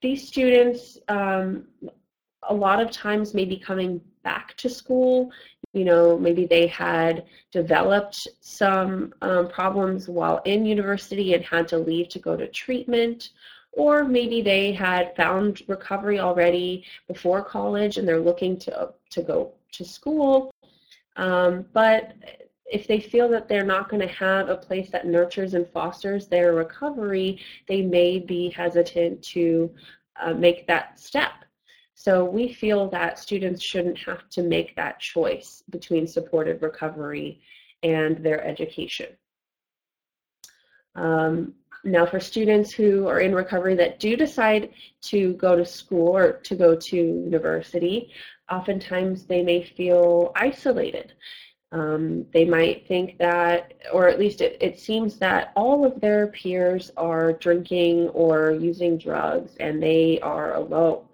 these 0.00 0.26
students, 0.26 0.98
um, 1.08 1.66
a 2.48 2.54
lot 2.54 2.80
of 2.80 2.90
times 2.90 3.34
maybe 3.34 3.56
coming 3.56 4.00
back 4.22 4.56
to 4.58 4.68
school. 4.68 5.30
You 5.72 5.84
know, 5.84 6.18
maybe 6.18 6.44
they 6.44 6.66
had 6.66 7.24
developed 7.50 8.28
some 8.40 9.14
um, 9.22 9.48
problems 9.48 10.08
while 10.08 10.42
in 10.44 10.66
university 10.66 11.34
and 11.34 11.44
had 11.44 11.66
to 11.68 11.78
leave 11.78 12.08
to 12.10 12.18
go 12.18 12.36
to 12.36 12.46
treatment. 12.48 13.30
Or 13.72 14.04
maybe 14.04 14.42
they 14.42 14.72
had 14.72 15.16
found 15.16 15.62
recovery 15.66 16.20
already 16.20 16.84
before 17.08 17.42
college 17.42 17.96
and 17.96 18.06
they're 18.06 18.20
looking 18.20 18.58
to, 18.58 18.92
to 19.10 19.22
go 19.22 19.52
to 19.72 19.84
school. 19.84 20.54
Um, 21.16 21.64
but 21.72 22.12
if 22.66 22.86
they 22.86 23.00
feel 23.00 23.28
that 23.28 23.48
they're 23.48 23.64
not 23.64 23.88
going 23.88 24.00
to 24.00 24.14
have 24.14 24.48
a 24.48 24.56
place 24.56 24.90
that 24.90 25.06
nurtures 25.06 25.54
and 25.54 25.68
fosters 25.68 26.26
their 26.26 26.54
recovery, 26.54 27.38
they 27.66 27.82
may 27.82 28.18
be 28.18 28.50
hesitant 28.50 29.22
to 29.22 29.70
uh, 30.20 30.32
make 30.34 30.66
that 30.66 30.98
step. 30.98 31.32
So 32.04 32.24
we 32.24 32.52
feel 32.52 32.88
that 32.88 33.20
students 33.20 33.62
shouldn't 33.62 33.96
have 33.98 34.28
to 34.30 34.42
make 34.42 34.74
that 34.74 34.98
choice 34.98 35.62
between 35.70 36.08
supported 36.08 36.60
recovery 36.60 37.40
and 37.84 38.16
their 38.16 38.44
education. 38.44 39.06
Um, 40.96 41.54
now 41.84 42.04
for 42.04 42.18
students 42.18 42.72
who 42.72 43.06
are 43.06 43.20
in 43.20 43.32
recovery 43.32 43.76
that 43.76 44.00
do 44.00 44.16
decide 44.16 44.70
to 45.02 45.34
go 45.34 45.54
to 45.54 45.64
school 45.64 46.16
or 46.16 46.32
to 46.32 46.56
go 46.56 46.74
to 46.74 46.96
university, 46.96 48.10
oftentimes 48.50 49.22
they 49.22 49.44
may 49.44 49.62
feel 49.62 50.32
isolated. 50.34 51.12
Um, 51.70 52.26
they 52.32 52.44
might 52.44 52.88
think 52.88 53.16
that, 53.18 53.74
or 53.92 54.08
at 54.08 54.18
least 54.18 54.40
it, 54.40 54.56
it 54.60 54.80
seems 54.80 55.20
that 55.20 55.52
all 55.54 55.86
of 55.86 56.00
their 56.00 56.26
peers 56.26 56.90
are 56.96 57.34
drinking 57.34 58.08
or 58.08 58.50
using 58.50 58.98
drugs 58.98 59.54
and 59.60 59.80
they 59.80 60.18
are 60.18 60.54
alone. 60.54 61.04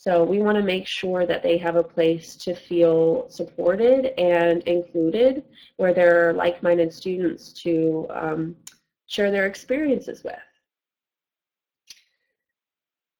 So 0.00 0.24
we 0.24 0.38
want 0.38 0.56
to 0.56 0.64
make 0.64 0.86
sure 0.86 1.26
that 1.26 1.42
they 1.42 1.58
have 1.58 1.76
a 1.76 1.82
place 1.82 2.34
to 2.36 2.54
feel 2.54 3.28
supported 3.28 4.18
and 4.18 4.62
included 4.62 5.44
where 5.76 5.92
there 5.92 6.26
are 6.26 6.32
like-minded 6.32 6.90
students 6.90 7.52
to 7.64 8.06
um, 8.08 8.56
share 9.08 9.30
their 9.30 9.44
experiences 9.44 10.24
with. 10.24 10.38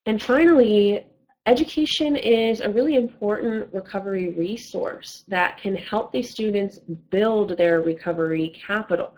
And 0.07 0.23
finally, 0.23 1.05
education 1.45 2.17
is 2.17 2.63
a 2.63 2.71
really 2.71 2.97
important 2.97 3.69
recovery 3.75 4.31
resource 4.31 5.25
that 5.29 5.59
can 5.59 5.77
help 5.77 6.13
these 6.13 6.31
students 6.31 6.79
build 7.11 7.59
their 7.59 7.83
recovery 7.83 8.59
capital. 8.67 9.13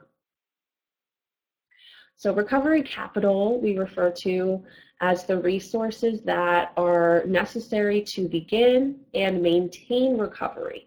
So 2.23 2.33
recovery 2.33 2.85
capital 2.85 3.61
we 3.61 3.77
refer 3.77 4.13
to 4.23 4.63
as 5.01 5.25
the 5.25 5.39
resources 5.39 6.23
that 6.23 6.73
are 6.77 7.25
necessary 7.27 8.01
to 8.15 8.29
begin 8.29 9.01
and 9.13 9.43
maintain 9.43 10.17
recovery. 10.17 10.87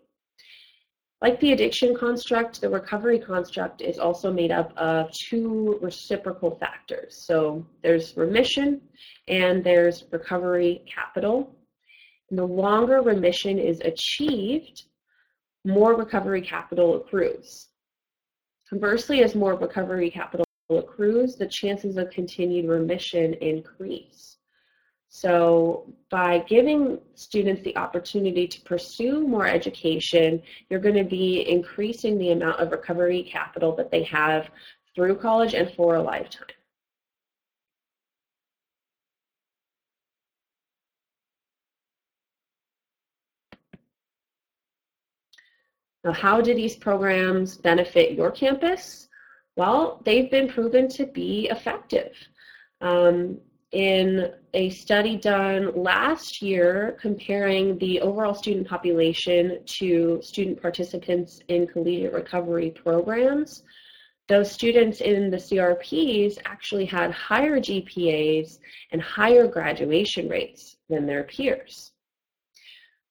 Like 1.22 1.38
the 1.42 1.52
addiction 1.52 1.94
construct, 1.94 2.62
the 2.62 2.70
recovery 2.70 3.20
construct 3.20 3.82
is 3.82 4.00
also 4.00 4.32
made 4.32 4.52
up 4.52 4.72
of 4.78 5.12
two 5.12 5.78
reciprocal 5.82 6.56
factors. 6.56 7.26
So 7.28 7.68
there's 7.84 8.16
remission 8.16 8.80
and 9.28 9.62
there's 9.62 10.06
recovery 10.14 10.86
capital. 10.88 11.54
And 12.30 12.40
the 12.40 12.46
longer 12.46 13.02
remission 13.02 13.60
is 13.60 13.82
achieved, 13.82 14.84
more 15.66 15.98
recovery 15.98 16.44
capital 16.44 16.96
accrues. 16.96 17.68
Conversely, 18.70 19.22
as 19.22 19.36
more 19.36 19.56
recovery 19.56 20.10
capital 20.10 20.45
accrues, 20.70 21.36
the 21.36 21.48
chances 21.48 21.98
of 21.98 22.10
continued 22.10 22.68
remission 22.68 23.34
increase. 23.36 24.38
So 25.10 25.94
by 26.10 26.40
giving 26.40 27.00
students 27.14 27.62
the 27.62 27.78
opportunity 27.78 28.48
to 28.48 28.62
pursue 28.62 29.26
more 29.26 29.48
education, 29.48 30.42
you're 30.70 30.80
going 30.80 30.96
to 30.96 31.04
be 31.04 31.48
increasing 31.50 32.18
the 32.18 32.32
amount 32.32 32.60
of 32.60 32.72
recovery 32.72 33.24
capital 33.24 33.76
that 33.78 33.92
they 33.92 34.04
have 34.04 34.50
through 34.94 35.16
college 35.18 35.54
and 35.54 35.72
for 35.72 35.96
a 35.96 36.02
lifetime. 36.02 36.48
Now, 46.04 46.12
how 46.12 46.42
do 46.42 46.54
these 46.54 46.76
programs 46.76 47.58
benefit 47.58 48.12
your 48.12 48.32
campus? 48.32 49.08
Well, 49.56 50.02
they've 50.04 50.30
been 50.30 50.48
proven 50.48 50.90
to 50.90 51.06
be 51.06 51.48
effective. 51.50 52.14
Um, 52.82 53.40
in 53.72 54.32
a 54.54 54.70
study 54.70 55.18
done 55.18 55.72
last 55.76 56.42
year 56.42 56.98
comparing 57.02 57.78
the 57.80 58.00
overall 58.02 58.34
student 58.34 58.68
population 58.68 59.60
to 59.66 60.22
student 60.22 60.62
participants 60.62 61.42
in 61.50 61.68
collegiate 61.68 62.14
recovery 62.14 62.72
programs, 62.72 63.64
those 64.28 64.52
students 64.52 65.02
in 65.02 65.30
the 65.30 65.38
CRPs 65.38 66.38
actually 66.46 66.86
had 66.86 67.12
higher 67.12 67.60
GPAs 67.60 68.60
and 68.92 69.02
higher 69.02 69.48
graduation 69.48 70.30
rates 70.30 70.78
than 70.90 71.06
their 71.06 71.24
peers. 71.24 71.92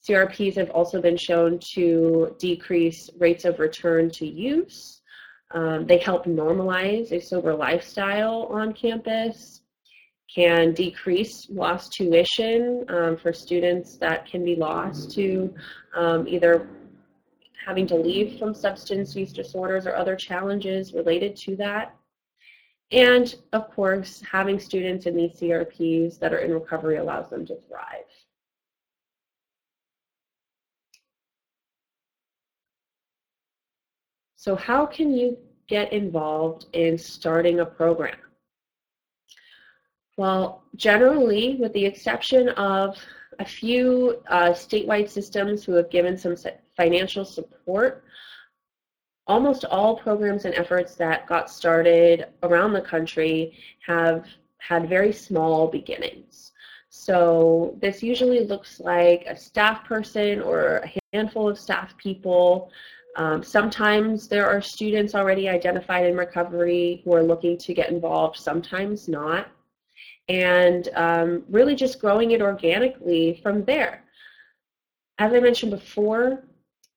CRPs 0.08 0.56
have 0.56 0.70
also 0.70 1.00
been 1.00 1.16
shown 1.16 1.58
to 1.74 2.34
decrease 2.38 3.10
rates 3.18 3.44
of 3.44 3.58
return 3.58 4.10
to 4.10 4.26
use. 4.26 4.93
Um, 5.54 5.86
they 5.86 5.98
help 5.98 6.24
normalize 6.24 7.12
a 7.12 7.20
sober 7.20 7.54
lifestyle 7.54 8.48
on 8.50 8.72
campus 8.72 9.62
can 10.34 10.74
decrease 10.74 11.48
lost 11.48 11.92
tuition 11.92 12.84
um, 12.88 13.16
for 13.16 13.32
students 13.32 13.96
that 13.98 14.26
can 14.26 14.44
be 14.44 14.56
lost 14.56 15.12
to 15.12 15.54
um, 15.94 16.26
either 16.26 16.68
having 17.64 17.86
to 17.86 17.94
leave 17.94 18.38
from 18.38 18.52
substance 18.52 19.14
use 19.14 19.32
disorders 19.32 19.86
or 19.86 19.94
other 19.94 20.16
challenges 20.16 20.92
related 20.92 21.36
to 21.36 21.54
that. 21.56 21.94
And 22.90 23.34
of 23.52 23.70
course, 23.70 24.22
having 24.30 24.58
students 24.58 25.06
in 25.06 25.16
these 25.16 25.38
CRPs 25.40 26.18
that 26.18 26.34
are 26.34 26.38
in 26.38 26.52
recovery 26.52 26.96
allows 26.96 27.30
them 27.30 27.46
to 27.46 27.56
thrive. 27.68 28.04
So 34.36 34.56
how 34.56 34.84
can 34.84 35.14
you 35.14 35.38
get 35.68 35.92
involved 35.92 36.66
in 36.72 36.98
starting 36.98 37.60
a 37.60 37.66
program? 37.66 38.16
Well, 40.16 40.64
generally, 40.76 41.56
with 41.56 41.72
the 41.72 41.84
exception 41.84 42.50
of 42.50 42.96
a 43.38 43.44
few 43.44 44.22
uh, 44.28 44.50
statewide 44.50 45.08
systems 45.08 45.64
who 45.64 45.72
have 45.72 45.90
given 45.90 46.16
some 46.16 46.36
financial 46.76 47.24
support, 47.24 48.04
almost 49.26 49.64
all 49.64 49.96
programs 49.96 50.44
and 50.44 50.54
efforts 50.54 50.94
that 50.96 51.26
got 51.26 51.50
started 51.50 52.26
around 52.42 52.72
the 52.72 52.80
country 52.80 53.56
have 53.86 54.26
had 54.58 54.88
very 54.88 55.12
small 55.12 55.66
beginnings. 55.66 56.52
So 56.90 57.76
this 57.80 58.02
usually 58.02 58.46
looks 58.46 58.78
like 58.78 59.24
a 59.26 59.36
staff 59.36 59.84
person 59.84 60.40
or 60.40 60.78
a 60.78 60.92
handful 61.12 61.48
of 61.48 61.58
staff 61.58 61.96
people. 61.96 62.70
Um, 63.16 63.42
sometimes 63.42 64.28
there 64.28 64.48
are 64.48 64.60
students 64.60 65.14
already 65.14 65.48
identified 65.48 66.06
in 66.06 66.16
recovery 66.16 67.02
who 67.04 67.14
are 67.14 67.22
looking 67.22 67.56
to 67.58 67.74
get 67.74 67.90
involved, 67.90 68.36
sometimes 68.38 69.08
not 69.08 69.48
and 70.28 70.88
um, 70.94 71.44
really 71.48 71.74
just 71.74 72.00
growing 72.00 72.30
it 72.30 72.40
organically 72.40 73.40
from 73.42 73.64
there. 73.64 74.04
As 75.18 75.32
I 75.32 75.40
mentioned 75.40 75.70
before, 75.70 76.44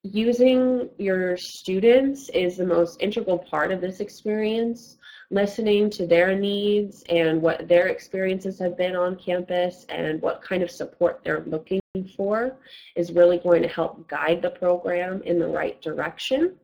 using 0.02 0.88
your 0.98 1.36
students 1.36 2.28
is 2.30 2.56
the 2.56 2.66
most 2.66 3.00
integral 3.02 3.38
part 3.38 3.70
of 3.70 3.80
this 3.80 4.00
experience. 4.00 4.96
Listening 5.30 5.90
to 5.90 6.06
their 6.06 6.34
needs 6.34 7.04
and 7.10 7.42
what 7.42 7.68
their 7.68 7.88
experiences 7.88 8.58
have 8.58 8.78
been 8.78 8.96
on 8.96 9.14
campus 9.16 9.84
and 9.90 10.22
what 10.22 10.40
kind 10.40 10.62
of 10.62 10.70
support 10.70 11.20
they're 11.22 11.44
looking 11.44 11.80
for 12.04 12.58
is 12.96 13.12
really 13.12 13.38
going 13.38 13.62
to 13.62 13.68
help 13.68 14.08
guide 14.08 14.42
the 14.42 14.50
program 14.50 15.22
in 15.22 15.38
the 15.38 15.46
right 15.46 15.80
direction. 15.82 16.56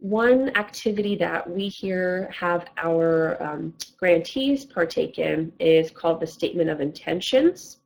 One 0.00 0.56
activity 0.56 1.16
that 1.16 1.48
we 1.48 1.68
here 1.68 2.30
have 2.32 2.66
our 2.76 3.42
um, 3.42 3.74
grantees 3.98 4.64
partake 4.64 5.18
in 5.18 5.52
is 5.58 5.90
called 5.90 6.20
the 6.20 6.26
Statement 6.26 6.70
of 6.70 6.80
Intentions. 6.80 7.78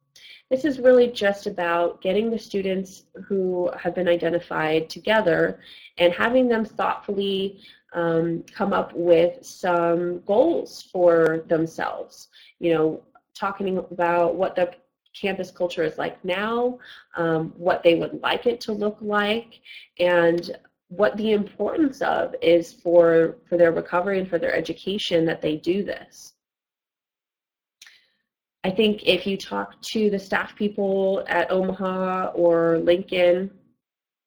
This 0.51 0.67
is 0.67 0.79
really 0.79 1.09
just 1.09 1.47
about 1.47 2.03
getting 2.03 2.31
the 2.31 2.39
students 2.39 3.05
who 3.27 3.71
have 3.81 3.95
been 3.95 4.09
identified 4.09 4.91
together 4.91 5.61
and 5.97 6.13
having 6.13 6.49
them 6.49 6.67
thoughtfully 6.67 7.63
um, 7.95 8.45
come 8.53 8.75
up 8.75 8.93
with 8.95 9.45
some 9.45 10.21
goals 10.21 10.83
for 10.93 11.45
themselves. 11.49 12.29
You 12.59 12.75
know, 12.75 13.03
talking 13.35 13.79
about 13.79 14.35
what 14.35 14.55
the 14.55 14.75
campus 15.21 15.51
culture 15.51 15.83
is 15.83 15.99
like 15.99 16.23
now, 16.25 16.79
um, 17.17 17.53
what 17.57 17.83
they 17.83 17.95
would 17.95 18.21
like 18.23 18.47
it 18.47 18.61
to 18.63 18.73
look 18.73 18.99
like, 19.01 19.61
and 19.99 20.57
what 20.89 21.17
the 21.17 21.33
importance 21.33 22.03
of 22.03 22.35
is 22.43 22.73
for, 22.73 23.37
for 23.49 23.57
their 23.57 23.73
recovery 23.73 24.19
and 24.19 24.29
for 24.29 24.39
their 24.39 24.55
education 24.55 25.25
that 25.25 25.41
they 25.41 25.57
do 25.57 25.83
this. 25.83 26.35
I 28.65 28.71
think 28.71 29.03
if 29.05 29.27
you 29.27 29.37
talk 29.37 29.81
to 29.93 30.11
the 30.11 30.19
staff 30.19 30.55
people 30.55 31.25
at 31.27 31.51
Omaha 31.51 32.33
or 32.35 32.79
Lincoln 32.79 33.51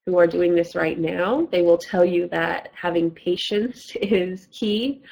who 0.05 0.17
are 0.19 0.27
doing 0.27 0.55
this 0.55 0.75
right 0.75 0.99
now, 0.99 1.47
they 1.51 1.61
will 1.61 1.77
tell 1.77 2.03
you 2.03 2.27
that 2.29 2.69
having 2.73 3.11
patience 3.11 3.95
is 4.01 4.47
key, 4.51 5.03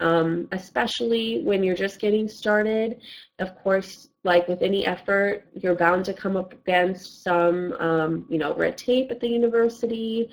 um, 0.00 0.48
especially 0.52 1.42
when 1.42 1.62
you're 1.62 1.74
just 1.74 2.00
getting 2.00 2.28
started. 2.28 3.00
Of 3.38 3.54
course, 3.56 4.09
like 4.24 4.48
with 4.48 4.62
any 4.62 4.86
effort, 4.86 5.44
you're 5.54 5.74
bound 5.74 6.04
to 6.04 6.12
come 6.12 6.36
up 6.36 6.52
against 6.52 7.22
some, 7.22 7.72
um, 7.74 8.26
you 8.28 8.38
know, 8.38 8.54
red 8.54 8.76
tape 8.76 9.10
at 9.10 9.20
the 9.20 9.28
university, 9.28 10.28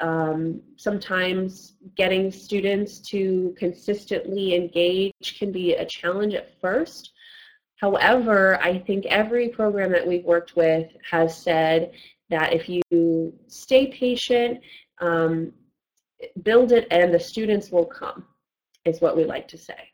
um, 0.00 0.60
sometimes 0.76 1.74
getting 1.94 2.30
students 2.30 2.98
to 2.98 3.54
consistently 3.58 4.54
engage 4.54 5.38
can 5.38 5.52
be 5.52 5.74
a 5.74 5.84
challenge 5.84 6.34
at 6.34 6.58
first. 6.60 7.12
However, 7.76 8.60
I 8.62 8.78
think 8.78 9.06
every 9.06 9.48
program 9.48 9.90
that 9.92 10.06
we've 10.06 10.24
worked 10.24 10.56
with 10.56 10.90
has 11.10 11.42
said 11.42 11.92
that 12.28 12.52
if 12.52 12.68
you 12.68 13.32
stay 13.46 13.86
patient, 13.86 14.60
um, 15.00 15.52
build 16.42 16.72
it, 16.72 16.86
and 16.90 17.12
the 17.12 17.20
students 17.20 17.70
will 17.70 17.86
come, 17.86 18.26
is 18.84 19.00
what 19.00 19.16
we 19.16 19.24
like 19.24 19.48
to 19.48 19.58
say. 19.58 19.88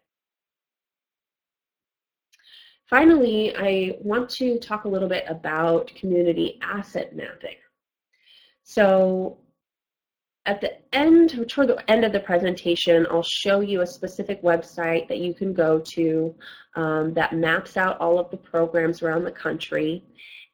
Finally, 2.89 3.55
I 3.57 3.97
want 4.01 4.31
to 4.31 4.59
talk 4.59 4.85
a 4.85 4.89
little 4.89 5.09
bit 5.09 5.25
about 5.29 5.93
community 5.97 6.59
asset 6.63 7.17
mapping. 7.17 7.57
So 8.63 9.39
at 10.45 10.61
the 10.61 10.75
end, 10.95 11.49
toward 11.49 11.69
the 11.69 11.91
end 11.91 12.05
of 12.05 12.13
the 12.13 12.21
presentation, 12.21 13.05
I'll 13.11 13.25
show 13.25 13.59
you 13.59 13.81
a 13.81 13.87
specific 13.87 14.41
website 14.43 15.09
that 15.09 15.19
you 15.19 15.35
can 15.35 15.53
go 15.53 15.81
to 15.81 16.35
um, 16.77 17.13
that 17.15 17.35
maps 17.35 17.77
out 17.77 17.99
all 17.99 18.21
of 18.21 18.31
the 18.31 18.37
programs 18.37 19.03
around 19.03 19.25
the 19.25 19.33
country. 19.33 20.05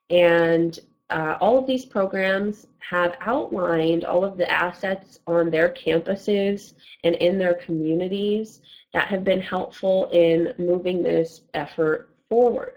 And 0.08 0.78
uh, 1.10 1.36
all 1.38 1.58
of 1.58 1.66
these 1.66 1.84
programs 1.84 2.66
have 2.78 3.16
outlined 3.20 4.06
all 4.06 4.24
of 4.24 4.38
the 4.38 4.50
assets 4.50 5.18
on 5.26 5.50
their 5.50 5.68
campuses 5.68 6.72
and 7.04 7.14
in 7.16 7.38
their 7.38 7.54
communities 7.54 8.62
that 8.94 9.08
have 9.08 9.22
been 9.22 9.40
helpful 9.40 10.08
in 10.12 10.54
moving 10.58 11.02
this 11.02 11.42
effort 11.52 12.11
forward. 12.32 12.76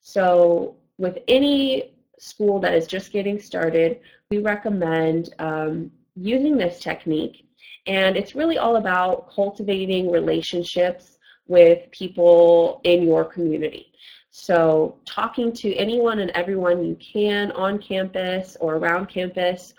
So 0.00 0.76
with 0.96 1.18
any 1.28 1.92
school 2.18 2.58
that 2.60 2.72
is 2.72 2.86
just 2.86 3.12
getting 3.12 3.38
started, 3.38 4.00
we 4.30 4.38
recommend 4.38 5.34
um, 5.38 5.90
using 6.16 6.56
this 6.56 6.80
technique. 6.80 7.44
And 7.86 8.16
it's 8.16 8.34
really 8.34 8.56
all 8.56 8.76
about 8.76 9.30
cultivating 9.30 10.10
relationships 10.10 11.18
with 11.48 11.90
people 11.90 12.80
in 12.84 13.02
your 13.02 13.26
community. 13.26 13.92
So 14.30 14.96
talking 15.04 15.52
to 15.62 15.74
anyone 15.74 16.20
and 16.20 16.30
everyone 16.30 16.82
you 16.82 16.96
can 16.96 17.52
on 17.52 17.78
campus 17.78 18.56
or 18.58 18.76
around 18.76 19.10
campus 19.10 19.74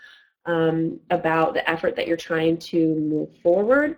um, 0.46 1.00
about 1.10 1.54
the 1.54 1.68
effort 1.68 1.96
that 1.96 2.06
you're 2.06 2.16
trying 2.30 2.58
to 2.58 2.94
move 2.94 3.30
forward. 3.42 3.96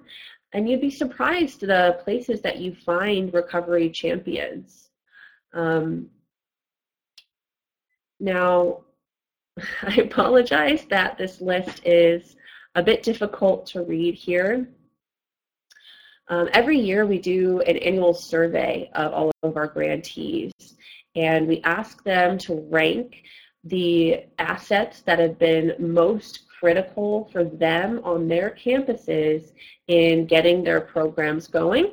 And 0.55 0.70
you'd 0.70 0.81
be 0.81 0.90
surprised 0.90 1.61
the 1.61 1.98
places 2.03 2.40
that 2.40 2.57
you 2.57 2.75
find 2.75 3.35
recovery 3.35 3.90
champions. 3.90 4.88
Um, 5.53 6.09
now, 8.21 8.81
I 9.83 9.97
apologize 9.97 10.87
that 10.91 11.19
this 11.19 11.41
list 11.41 11.81
is 11.85 12.37
a 12.75 12.83
bit 12.83 13.03
difficult 13.03 13.67
to 13.67 13.83
read 13.83 14.15
here. 14.15 14.69
Um, 16.29 16.49
every 16.53 16.79
year 16.79 17.05
we 17.05 17.19
do 17.19 17.61
an 17.62 17.77
annual 17.79 18.15
survey 18.15 18.91
of 18.95 19.12
all 19.12 19.33
of 19.43 19.57
our 19.57 19.67
grantees 19.67 20.53
and 21.15 21.47
we 21.47 21.61
ask 21.62 22.03
them 22.05 22.38
to 22.38 22.67
rank 22.71 23.23
the 23.65 24.25
assets 24.38 25.03
that 25.03 25.19
have 25.19 25.38
been 25.38 25.75
most 25.79 26.49
critical 26.49 27.29
for 27.33 27.45
them 27.45 28.01
on 28.05 28.29
their 28.29 28.51
campuses 28.51 29.53
in 29.88 30.27
getting 30.27 30.62
their 30.62 30.81
programs 30.81 31.47
going. 31.47 31.93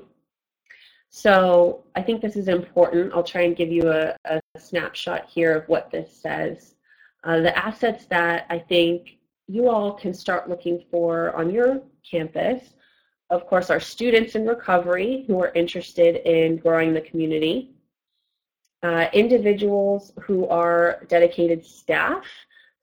So 1.09 1.83
I 1.95 2.01
think 2.01 2.21
this 2.21 2.35
is 2.35 2.47
important. 2.47 3.13
I'll 3.13 3.23
try 3.23 3.41
and 3.41 3.55
give 3.55 3.71
you 3.71 3.89
a, 3.89 4.15
a 4.25 4.41
snapshot 4.57 5.27
here 5.27 5.55
of 5.55 5.67
what 5.67 5.91
this 5.91 6.15
says. 6.15 6.75
Uh, 7.23 7.39
the 7.39 7.57
assets 7.57 8.05
that 8.05 8.45
I 8.49 8.59
think 8.59 9.17
you 9.47 9.69
all 9.69 9.93
can 9.93 10.13
start 10.13 10.47
looking 10.47 10.85
for 10.91 11.35
on 11.35 11.49
your 11.49 11.81
campus, 12.09 12.63
of 13.31 13.47
course, 13.47 13.69
are 13.69 13.79
students 13.79 14.35
in 14.35 14.45
recovery 14.45 15.25
who 15.27 15.41
are 15.41 15.51
interested 15.53 16.17
in 16.27 16.57
growing 16.57 16.93
the 16.93 17.01
community, 17.01 17.71
uh, 18.83 19.07
individuals 19.11 20.13
who 20.21 20.47
are 20.47 21.03
dedicated 21.09 21.65
staff. 21.65 22.23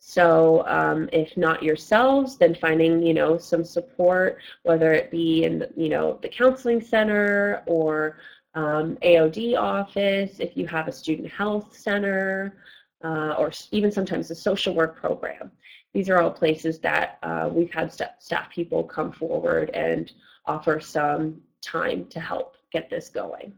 So 0.08 0.64
um, 0.68 1.08
if 1.12 1.36
not 1.36 1.64
yourselves, 1.64 2.36
then 2.36 2.54
finding, 2.54 3.02
you 3.02 3.12
know, 3.12 3.38
some 3.38 3.64
support, 3.64 4.38
whether 4.62 4.92
it 4.92 5.10
be 5.10 5.42
in, 5.42 5.66
you 5.76 5.88
know, 5.88 6.20
the 6.22 6.28
counseling 6.28 6.80
center 6.80 7.64
or 7.66 8.18
um, 8.54 8.96
AOD 9.02 9.58
office, 9.58 10.38
if 10.38 10.56
you 10.56 10.64
have 10.68 10.86
a 10.86 10.92
student 10.92 11.28
health 11.28 11.76
center, 11.76 12.56
uh, 13.04 13.34
or 13.36 13.50
even 13.72 13.90
sometimes 13.90 14.30
a 14.30 14.36
social 14.36 14.76
work 14.76 14.96
program. 14.96 15.50
These 15.92 16.08
are 16.08 16.22
all 16.22 16.30
places 16.30 16.78
that 16.78 17.18
uh, 17.24 17.50
we've 17.52 17.74
had 17.74 17.92
st 17.92 18.10
staff 18.20 18.48
people 18.48 18.84
come 18.84 19.10
forward 19.10 19.70
and 19.70 20.12
offer 20.44 20.78
some 20.78 21.42
time 21.60 22.06
to 22.10 22.20
help 22.20 22.54
get 22.70 22.88
this 22.88 23.08
going. 23.08 23.54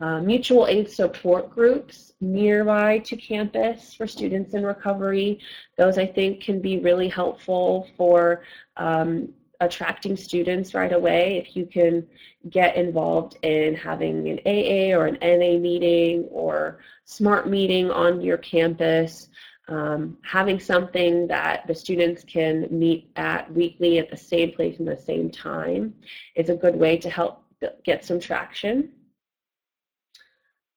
Uh, 0.00 0.18
mutual 0.20 0.66
aid 0.66 0.90
support 0.90 1.50
groups 1.50 2.14
nearby 2.22 2.98
to 3.00 3.16
campus 3.16 3.92
for 3.92 4.06
students 4.06 4.54
in 4.54 4.64
recovery. 4.64 5.38
Those 5.76 5.98
I 5.98 6.06
think 6.06 6.42
can 6.42 6.60
be 6.60 6.78
really 6.78 7.08
helpful 7.08 7.86
for 7.98 8.42
um, 8.78 9.28
attracting 9.60 10.16
students 10.16 10.72
right 10.72 10.92
away. 10.92 11.36
If 11.36 11.54
you 11.54 11.66
can 11.66 12.06
get 12.48 12.76
involved 12.76 13.36
in 13.42 13.74
having 13.74 14.26
an 14.28 14.38
AA 14.46 14.96
or 14.96 15.06
an 15.06 15.18
NA 15.20 15.58
meeting 15.58 16.24
or 16.30 16.78
SMART 17.04 17.48
meeting 17.48 17.90
on 17.90 18.22
your 18.22 18.38
campus, 18.38 19.28
um, 19.68 20.16
having 20.22 20.58
something 20.58 21.26
that 21.28 21.66
the 21.66 21.74
students 21.74 22.24
can 22.24 22.66
meet 22.70 23.10
at 23.16 23.52
weekly 23.52 23.98
at 23.98 24.10
the 24.10 24.16
same 24.16 24.52
place 24.52 24.78
and 24.78 24.88
the 24.88 24.96
same 24.96 25.30
time 25.30 25.94
is 26.36 26.48
a 26.48 26.56
good 26.56 26.74
way 26.74 26.96
to 26.96 27.10
help 27.10 27.44
get 27.84 28.02
some 28.02 28.18
traction. 28.18 28.90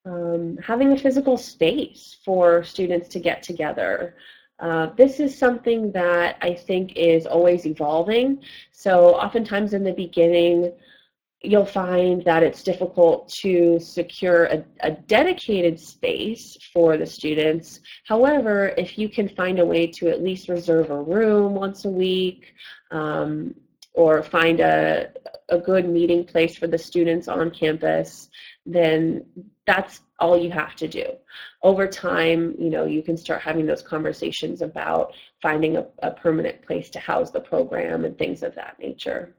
Um, 0.06 0.58
having 0.58 0.92
a 0.92 0.98
physical 0.98 1.38
space 1.38 2.18
for 2.26 2.64
students 2.64 3.08
to 3.10 3.20
get 3.20 3.42
together. 3.42 4.16
Uh, 4.60 4.88
this 4.98 5.20
is 5.20 5.38
something 5.38 5.92
that 5.94 6.38
I 6.42 6.54
think 6.54 6.98
is 6.98 7.26
always 7.26 7.66
evolving. 7.66 8.44
So 8.72 9.16
oftentimes 9.16 9.74
in 9.74 9.84
the 9.84 9.94
beginning, 9.94 10.74
you'll 11.44 11.66
find 11.66 12.24
that 12.24 12.42
it's 12.42 12.64
difficult 12.64 13.28
to 13.28 13.78
secure 13.80 14.46
a, 14.46 14.64
a, 14.80 14.92
dedicated 14.92 15.78
space 15.78 16.58
for 16.72 16.96
the 16.96 17.06
students. 17.06 17.82
However, 18.06 18.74
if 18.78 18.98
you 18.98 19.10
can 19.10 19.28
find 19.28 19.60
a 19.60 19.66
way 19.66 19.88
to 19.88 20.08
at 20.08 20.24
least 20.24 20.48
reserve 20.48 20.90
a 20.90 21.02
room 21.02 21.54
once 21.54 21.84
a 21.84 21.90
week 21.90 22.54
um, 22.92 23.54
or 23.94 24.24
find 24.24 24.62
a, 24.62 25.12
a 25.50 25.58
good 25.58 25.88
meeting 25.88 26.24
place 26.24 26.56
for 26.56 26.68
the 26.68 26.78
students 26.78 27.28
on 27.28 27.52
campus, 27.52 28.30
then 28.66 29.26
that's 29.66 30.02
all 30.20 30.38
you 30.38 30.52
have 30.52 30.76
to 30.76 30.88
do. 30.88 31.06
Over 31.62 31.88
time, 31.88 32.56
you 32.58 32.70
know, 32.70 32.86
you 32.86 33.02
can 33.02 33.18
start 33.18 33.42
having 33.42 33.66
those 33.66 33.82
conversations 33.82 34.62
about 34.62 35.14
finding 35.42 35.78
a, 35.78 35.86
a 36.02 36.12
permanent 36.12 36.62
place 36.62 36.90
to 36.92 37.00
house 37.00 37.32
the 37.32 37.40
program 37.40 38.06
and 38.06 38.18
things 38.18 38.44
of 38.44 38.56
that 38.56 38.78
nature. 38.80 39.36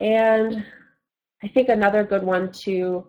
And 0.00 0.64
I 1.42 1.48
think 1.48 1.68
another 1.68 2.04
good 2.04 2.22
one 2.22 2.52
to 2.52 3.06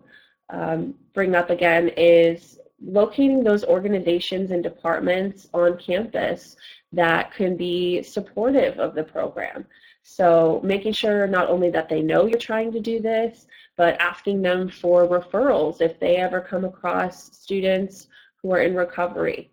um, 0.50 0.94
bring 1.14 1.34
up 1.34 1.50
again 1.50 1.88
is 1.96 2.58
locating 2.82 3.44
those 3.44 3.64
organizations 3.64 4.50
and 4.50 4.62
departments 4.62 5.48
on 5.52 5.76
campus 5.78 6.56
that 6.92 7.32
can 7.34 7.56
be 7.56 8.02
supportive 8.02 8.78
of 8.78 8.94
the 8.94 9.04
program. 9.04 9.66
So 10.02 10.60
making 10.64 10.94
sure 10.94 11.26
not 11.26 11.48
only 11.48 11.70
that 11.70 11.88
they 11.88 12.02
know 12.02 12.26
you're 12.26 12.38
trying 12.38 12.72
to 12.72 12.80
do 12.80 13.00
this, 13.00 13.46
but 13.80 13.98
asking 13.98 14.42
them 14.42 14.68
for 14.68 15.08
referrals 15.08 15.80
if 15.80 15.98
they 15.98 16.16
ever 16.16 16.38
come 16.38 16.66
across 16.66 17.34
students 17.34 18.08
who 18.36 18.52
are 18.52 18.60
in 18.60 18.74
recovery. 18.74 19.50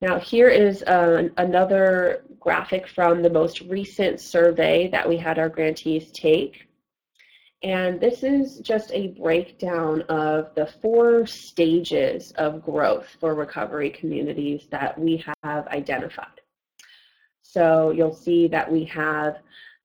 Now 0.00 0.20
here 0.20 0.48
is 0.48 0.84
uh, 0.84 1.30
another 1.36 2.22
graphic 2.38 2.86
from 2.86 3.22
the 3.22 3.30
most 3.30 3.62
recent 3.62 4.20
survey 4.20 4.86
that 4.90 5.08
we 5.08 5.16
had 5.16 5.36
our 5.36 5.48
grantees 5.48 6.12
take. 6.12 6.68
And 7.64 8.00
this 8.00 8.22
is 8.22 8.60
just 8.60 8.92
a 8.92 9.08
breakdown 9.08 10.02
of 10.02 10.54
the 10.54 10.66
four 10.80 11.26
stages 11.26 12.30
of 12.36 12.62
growth 12.62 13.08
for 13.18 13.34
recovery 13.34 13.90
communities 13.90 14.68
that 14.70 14.96
we 14.96 15.24
have 15.42 15.66
identified. 15.66 16.33
So 17.54 17.90
you'll 17.90 18.14
see 18.14 18.48
that 18.48 18.70
we 18.70 18.84
have 18.86 19.38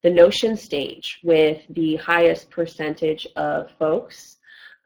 the 0.03 0.09
notion 0.09 0.57
stage 0.57 1.19
with 1.23 1.61
the 1.69 1.97
highest 1.97 2.49
percentage 2.49 3.27
of 3.35 3.71
folks 3.77 4.39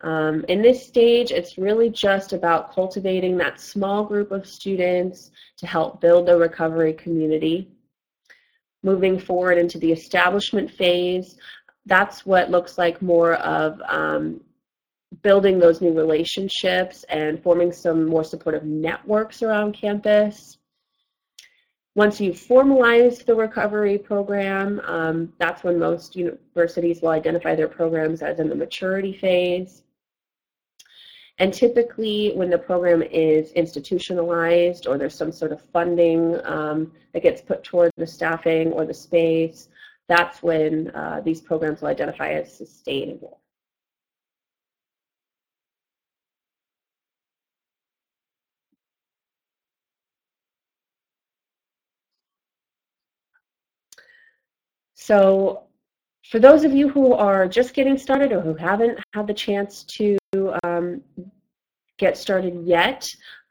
um, 0.04 0.43
in 0.50 0.62
this 0.62 0.86
stage, 0.86 1.32
it's 1.32 1.58
really 1.58 1.89
just 1.89 2.34
about 2.34 2.74
cultivating 2.74 3.38
that 3.38 3.62
small 3.62 4.04
group 4.04 4.32
of 4.32 4.46
students 4.46 5.32
to 5.58 5.65
help 5.65 6.02
build 6.02 6.28
the 6.28 6.38
recovery 6.38 6.91
community. 6.93 7.69
Moving 8.84 9.17
forward 9.17 9.58
into 9.58 9.80
the 9.80 9.93
establishment 9.93 10.69
phase, 10.69 11.38
that's 11.86 12.26
what 12.26 12.52
looks 12.52 12.78
like 12.78 13.02
more 13.02 13.36
of 13.36 13.82
um, 13.88 14.41
building 15.22 15.58
those 15.58 15.80
new 15.80 15.93
relationships 15.93 17.06
and 17.08 17.41
forming 17.41 17.72
some 17.72 18.06
more 18.06 18.26
supportive 18.26 18.65
networks 18.65 19.41
around 19.41 19.74
campus. 19.74 20.58
Once 21.95 22.19
you've 22.19 22.39
formalized 22.39 23.27
the 23.27 23.36
recovery 23.36 23.99
program, 23.99 24.82
um, 24.86 25.32
that's 25.38 25.63
when 25.63 25.77
most 25.77 26.15
universities 26.15 27.01
will 27.01 27.10
identify 27.10 27.53
their 27.53 27.67
programs 27.67 28.23
as 28.23 28.39
in 28.39 28.49
the 28.49 28.56
maturity 28.56 29.13
phase. 29.13 29.84
And 31.38 31.53
typically, 31.53 32.32
when 32.34 32.49
the 32.49 32.58
program 32.58 33.03
is 33.03 33.51
institutionalized 33.51 34.88
or 34.88 34.97
there's 34.97 35.15
some 35.15 35.32
sort 35.32 35.51
of 35.51 35.62
funding 35.71 36.43
um, 36.45 36.91
that 37.12 37.21
gets 37.21 37.41
put 37.41 37.63
toward 37.63 37.91
the 37.97 38.08
staffing 38.08 38.71
or 38.71 38.86
the 38.86 38.93
space, 38.93 39.69
that's 40.08 40.41
when 40.41 40.89
uh, 40.91 41.21
these 41.23 41.41
programs 41.41 41.82
will 41.82 41.89
identify 41.89 42.29
as 42.29 42.51
sustainable. 42.51 43.39
So 55.06 55.63
for 56.32 56.39
those 56.39 56.63
of 56.63 56.72
you 56.72 56.88
who 56.88 57.12
are 57.12 57.46
just 57.46 57.74
getting 57.74 57.98
started 57.98 58.32
or 58.32 58.39
who 58.39 58.54
haven't 58.54 59.00
had 59.13 59.28
the 59.28 59.34
chance 59.34 59.84
to 59.98 60.18
um, 60.63 61.02
get 61.98 62.16
started 62.16 62.66
yet, 62.66 63.06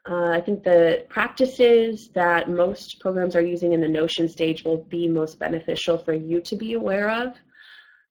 uh, 0.09 0.29
I 0.29 0.41
think 0.41 0.63
the 0.63 1.05
practices 1.09 2.09
that 2.15 2.49
most 2.49 2.99
programs 2.99 3.35
are 3.35 3.45
using 3.45 3.73
in 3.73 3.81
the 3.81 3.87
Notion 3.87 4.27
stage 4.27 4.63
will 4.63 4.83
be 4.85 5.07
most 5.07 5.37
beneficial 5.37 5.95
for 5.95 6.13
you 6.13 6.41
to 6.41 6.55
be 6.55 6.73
aware 6.73 7.11
of. 7.11 7.35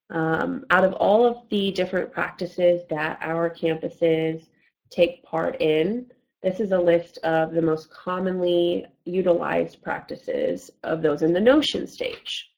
Um, 0.09 0.63
out 0.69 0.85
of 0.85 0.93
all 0.93 1.27
of 1.27 1.39
the 1.49 1.69
different 1.73 2.13
practices 2.13 2.83
that 2.89 3.17
our 3.19 3.49
campuses 3.49 4.47
take 4.89 5.21
part 5.21 5.61
in, 5.61 6.05
this 6.41 6.61
is 6.61 6.71
a 6.71 6.79
list 6.79 7.17
of 7.25 7.51
the 7.51 7.61
most 7.61 7.91
commonly 7.91 8.85
utilized 9.03 9.83
practices 9.83 10.71
of 10.83 11.01
those 11.01 11.23
in 11.23 11.33
the 11.33 11.41
Notion 11.41 11.87
stage. 11.87 12.52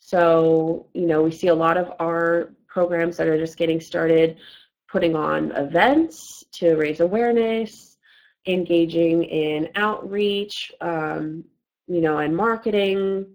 So, 0.00 0.86
you 0.94 1.06
know, 1.06 1.22
we 1.22 1.30
see 1.30 1.48
a 1.48 1.54
lot 1.54 1.76
of 1.76 1.92
our 2.00 2.50
programs 2.66 3.16
that 3.16 3.28
are 3.28 3.38
just 3.38 3.56
getting 3.56 3.80
started 3.80 4.38
putting 4.90 5.14
on 5.14 5.52
events 5.52 6.44
to 6.52 6.74
raise 6.74 7.00
awareness, 7.00 7.96
engaging 8.46 9.22
in 9.22 9.68
outreach, 9.76 10.72
um, 10.80 11.44
you 11.86 12.00
know, 12.00 12.18
and 12.18 12.34
marketing, 12.36 13.26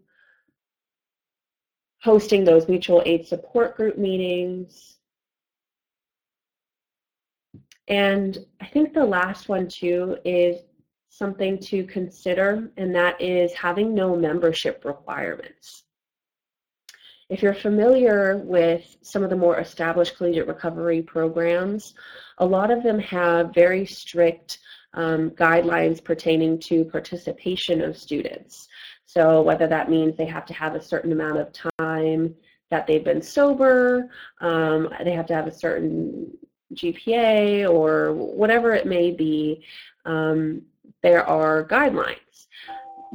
hosting 2.02 2.44
those 2.44 2.68
mutual 2.68 3.02
aid 3.06 3.26
support 3.26 3.78
group 3.78 3.98
meetings. 3.98 4.98
And 7.88 8.38
I 8.60 8.66
think 8.66 8.94
the 8.94 9.06
last 9.06 9.48
one 9.48 9.68
too 9.68 10.18
is 10.26 10.58
something 11.10 11.58
to 11.60 11.86
consider, 11.86 12.70
and 12.76 12.94
that 12.96 13.22
is 13.22 13.54
having 13.54 13.94
no 13.96 14.16
membership 14.16 14.84
requirements. 14.84 15.85
If 17.28 17.42
you're 17.42 17.56
familiar 17.56 18.38
with 18.38 18.98
some 19.02 19.24
of 19.24 19.32
the 19.32 19.36
more 19.36 19.60
established 19.60 20.16
collegiate 20.16 20.48
recovery 20.48 21.02
programs, 21.02 21.96
a 22.38 22.46
lot 22.46 22.70
of 22.70 22.84
them 22.84 23.00
have 23.00 23.54
very 23.54 23.86
strict 23.86 24.60
um, 24.94 25.32
guidelines 25.32 26.04
pertaining 26.04 26.60
to 26.60 26.86
participation 26.86 27.82
of 27.82 27.98
students. 27.98 28.68
So 29.06 29.42
whether 29.42 29.66
that 29.68 29.90
means 29.90 30.16
they 30.16 30.26
have 30.26 30.46
to 30.46 30.54
have 30.54 30.76
a 30.76 30.82
certain 30.82 31.12
amount 31.12 31.40
of 31.40 31.52
time 31.52 32.36
that 32.70 32.86
they've 32.86 33.04
been 33.04 33.24
sober, 33.24 34.12
um, 34.42 34.90
they 35.04 35.14
have 35.14 35.28
to 35.28 35.36
have 35.36 35.48
a 35.48 35.54
certain 35.54 36.32
GPA 36.76 37.68
or 37.68 38.14
whatever 38.14 38.74
it 38.74 38.86
may 38.86 39.12
be. 39.12 39.64
Um, 40.06 40.62
there 41.02 41.28
are 41.28 41.68
guidelines. 41.68 42.48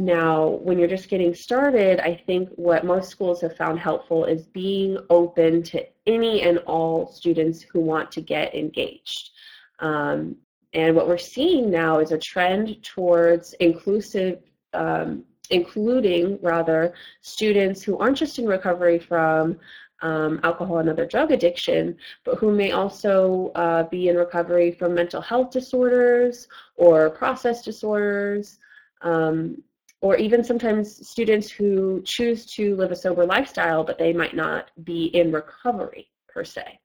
Now, 0.00 0.46
when 0.62 0.78
you're 0.78 0.88
just 0.88 1.10
getting 1.10 1.34
started, 1.34 2.00
I 2.00 2.14
think 2.14 2.48
what 2.56 2.86
most 2.86 3.10
schools 3.10 3.42
have 3.42 3.54
found 3.54 3.78
helpful 3.78 4.24
is 4.24 4.46
being 4.46 4.96
open 5.10 5.62
to 5.64 5.84
any 6.06 6.40
and 6.40 6.56
all 6.60 7.12
students 7.12 7.60
who 7.60 7.80
want 7.80 8.10
to 8.12 8.22
get 8.22 8.54
engaged. 8.54 9.32
Um, 9.78 10.36
and 10.72 10.96
what 10.96 11.06
we're 11.06 11.18
seeing 11.18 11.70
now 11.70 11.98
is 11.98 12.12
a 12.12 12.18
trend 12.18 12.82
towards 12.82 13.52
inclusive, 13.60 14.38
um, 14.72 15.22
including 15.50 16.38
rather 16.40 16.94
students 17.20 17.82
who 17.82 17.98
aren't 17.98 18.16
just 18.16 18.38
in 18.38 18.46
recovery 18.46 18.98
from 18.98 19.60
um, 20.00 20.40
alcohol 20.44 20.78
and 20.78 20.88
other 20.88 21.04
drug 21.04 21.30
addiction, 21.30 21.94
but 22.24 22.38
who 22.38 22.52
may 22.52 22.72
also 22.72 23.52
uh, 23.54 23.82
be 23.82 24.08
in 24.08 24.16
recovery 24.16 24.70
from 24.70 24.94
mental 24.94 25.20
health 25.20 25.50
disorders 25.50 26.48
or 26.76 27.10
process 27.10 27.60
disorders, 27.60 28.58
um, 29.02 29.62
or 30.00 30.16
even 30.16 30.42
sometimes 30.42 31.06
students 31.08 31.50
who 31.50 32.02
choose 32.04 32.46
to 32.46 32.74
live 32.76 32.90
a 32.90 32.96
sober 32.96 33.26
lifestyle, 33.26 33.84
but 33.84 33.98
they 33.98 34.12
might 34.12 34.34
not 34.34 34.70
be 34.82 35.06
in 35.06 35.30
recovery 35.30 36.08
per 36.28 36.44
se. 36.44 36.80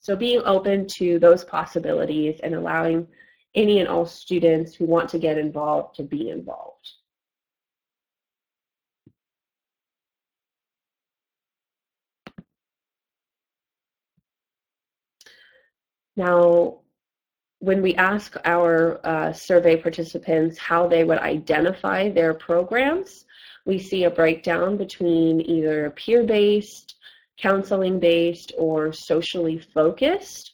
So 0.00 0.14
being 0.14 0.42
open 0.44 0.86
to 0.98 1.18
those 1.18 1.44
possibilities 1.44 2.38
and 2.42 2.54
allowing 2.54 3.06
any 3.54 3.80
and 3.80 3.88
all 3.88 4.04
students 4.04 4.74
who 4.74 4.84
want 4.84 5.08
to 5.10 5.18
get 5.18 5.38
involved 5.38 5.96
to 5.96 6.02
be 6.02 6.28
involved. 6.28 6.90
Now, 16.16 16.83
when 17.64 17.80
we 17.80 17.94
ask 17.94 18.36
our 18.44 19.00
uh, 19.06 19.32
survey 19.32 19.74
participants 19.74 20.58
how 20.58 20.86
they 20.86 21.02
would 21.02 21.18
identify 21.18 22.10
their 22.10 22.34
programs, 22.34 23.24
we 23.64 23.78
see 23.78 24.04
a 24.04 24.10
breakdown 24.10 24.76
between 24.76 25.40
either 25.40 25.88
peer-based, 25.96 26.96
counseling-based, 27.38 28.52
or 28.58 28.92
socially 28.92 29.58
focused. 29.58 30.52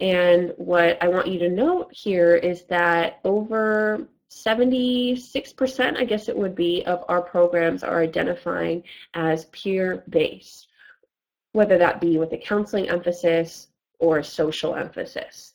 And 0.00 0.54
what 0.56 0.96
I 1.02 1.08
want 1.08 1.26
you 1.26 1.38
to 1.40 1.50
note 1.50 1.92
here 1.92 2.34
is 2.36 2.64
that 2.70 3.20
over 3.24 4.08
76%, 4.30 5.96
I 5.98 6.04
guess 6.04 6.30
it 6.30 6.36
would 6.36 6.54
be, 6.54 6.86
of 6.86 7.04
our 7.06 7.20
programs 7.20 7.84
are 7.84 8.00
identifying 8.00 8.82
as 9.12 9.44
peer-based, 9.46 10.68
whether 11.52 11.76
that 11.76 12.00
be 12.00 12.16
with 12.16 12.32
a 12.32 12.38
counseling 12.38 12.88
emphasis 12.88 13.68
or 13.98 14.18
a 14.18 14.24
social 14.24 14.74
emphasis. 14.74 15.53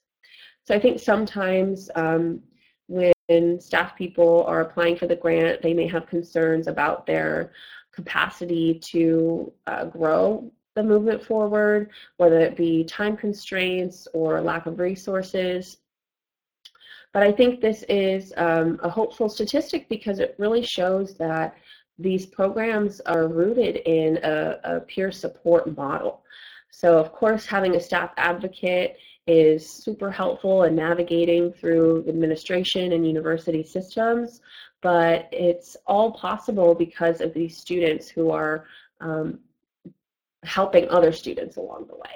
So 0.70 0.76
I 0.76 0.80
think 0.80 1.00
sometimes 1.00 1.90
um, 1.96 2.44
when 2.86 3.60
staff 3.60 3.96
people 3.96 4.44
are 4.44 4.62
applying 4.62 4.98
for 4.98 5.08
the 5.08 5.16
grant, 5.16 5.64
they 5.64 5.74
may 5.74 5.88
have 5.88 6.06
concerns 6.06 6.68
about 6.68 7.08
their 7.08 7.54
capacity 7.92 8.78
to 8.92 9.52
uh, 9.66 9.86
grow 9.86 10.52
the 10.76 10.84
movement 10.84 11.24
forward, 11.26 11.90
whether 12.18 12.40
it 12.40 12.56
be 12.56 12.84
time 12.84 13.18
constraints 13.18 14.08
or 14.14 14.42
lack 14.42 14.68
of 14.68 14.78
resources. 14.78 15.78
But 17.14 17.24
I 17.24 17.32
think 17.32 17.62
this 17.62 17.84
is 17.90 18.32
um, 18.38 18.80
a 18.84 18.90
hopeful 18.92 19.28
statistic 19.28 19.90
because 19.90 20.20
it 20.20 20.36
really 20.38 20.62
shows 20.62 21.16
that 21.16 21.56
these 21.98 22.28
programs 22.28 23.00
are 23.08 23.28
rooted 23.28 23.78
in 23.88 24.18
a, 24.18 24.60
a 24.64 24.80
peer 24.82 25.12
support 25.12 25.76
model. 25.76 26.24
So 26.70 27.00
of 27.00 27.12
course, 27.12 27.48
having 27.48 27.76
a 27.76 27.82
staff 27.82 28.12
advocate 28.18 28.98
is 29.30 29.70
super 29.70 30.10
helpful 30.10 30.64
in 30.64 30.76
navigating 30.76 31.54
through 31.54 32.04
administration 32.10 32.94
and 32.94 33.06
university 33.06 33.64
systems, 33.64 34.42
but 34.82 35.30
it's 35.32 35.78
all 35.86 36.12
possible 36.14 36.74
because 36.74 37.22
of 37.22 37.32
these 37.36 37.56
students 37.56 38.10
who 38.10 38.32
are 38.32 38.66
um, 39.02 39.38
helping 40.44 40.90
other 40.90 41.12
students 41.12 41.58
along 41.58 41.86
the 41.88 41.96
way. 41.96 42.10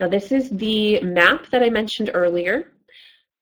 Now 0.00 0.08
this 0.08 0.32
is 0.32 0.48
the 0.48 1.00
map 1.02 1.50
that 1.50 1.62
I 1.62 1.68
mentioned 1.68 2.10
earlier. 2.14 2.72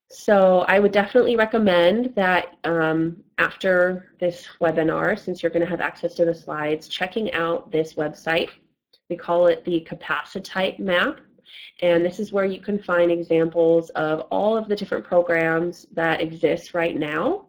So 0.09 0.61
I 0.69 0.79
would 0.79 0.93
definitely 0.93 1.37
recommend 1.37 2.15
that 2.15 2.57
um, 2.65 3.23
after 3.39 4.13
this 4.21 4.47
webinar, 4.61 5.19
since 5.19 5.43
you're 5.43 5.51
going 5.51 5.65
to 5.65 5.71
have 5.71 5.81
access 5.81 6.15
to 6.15 6.25
the 6.25 6.35
slides, 6.35 6.89
checking 6.89 7.33
out 7.33 7.71
this 7.73 7.95
website. 7.95 8.51
We 9.09 9.17
call 9.17 9.47
it 9.47 9.65
the 9.65 9.87
Capacitite 9.89 10.79
map. 10.79 11.21
And 11.83 12.05
this 12.05 12.19
is 12.19 12.33
where 12.33 12.45
you 12.45 12.61
can 12.61 12.83
find 12.83 13.11
examples 13.11 13.91
of 13.91 14.21
all 14.31 14.57
of 14.57 14.69
the 14.69 14.77
different 14.77 15.05
programs 15.05 15.87
that 15.93 16.21
exist 16.21 16.75
right 16.75 16.97
now. 16.97 17.47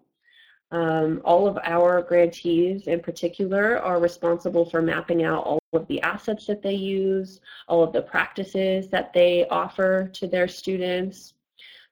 Um, 0.72 1.22
all 1.24 1.48
of 1.48 1.58
our 1.64 2.02
grantees 2.02 2.88
in 2.88 3.00
particular 3.00 3.80
are 3.80 4.02
responsible 4.02 4.70
for 4.70 4.82
mapping 4.82 5.24
out 5.24 5.46
all 5.46 5.60
of 5.74 5.88
the 5.88 6.02
assets 6.02 6.46
that 6.48 6.62
they 6.62 6.74
use, 6.74 7.40
all 7.70 7.84
of 7.84 7.94
the 7.94 8.02
practices 8.02 8.90
that 8.90 9.14
they 9.14 9.48
offer 9.48 10.10
to 10.14 10.28
their 10.28 10.48
students, 10.48 11.36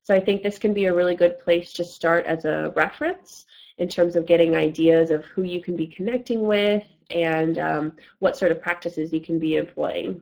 so 0.06 0.14
I 0.14 0.20
think 0.20 0.44
this 0.44 0.60
can 0.60 0.72
be 0.72 0.86
a 0.86 0.94
really 0.94 1.16
good 1.16 1.40
place 1.40 1.74
to 1.74 1.84
start 1.84 2.28
as 2.28 2.46
a 2.46 2.72
reference 2.76 3.48
in 3.80 3.88
terms 3.88 4.16
of 4.16 4.28
getting 4.28 4.56
ideas 4.56 5.10
of 5.10 5.26
who 5.26 5.42
you 5.42 5.64
can 5.64 5.76
be 5.76 5.88
connecting 5.88 6.44
with 6.44 6.84
and 7.10 7.58
um, 7.58 7.94
what 8.20 8.38
sort 8.38 8.52
of 8.52 8.62
practices 8.62 9.12
you 9.12 9.20
can 9.20 9.40
be 9.40 9.56
employing 9.56 10.22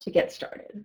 to 0.00 0.10
get 0.10 0.32
started. 0.32 0.84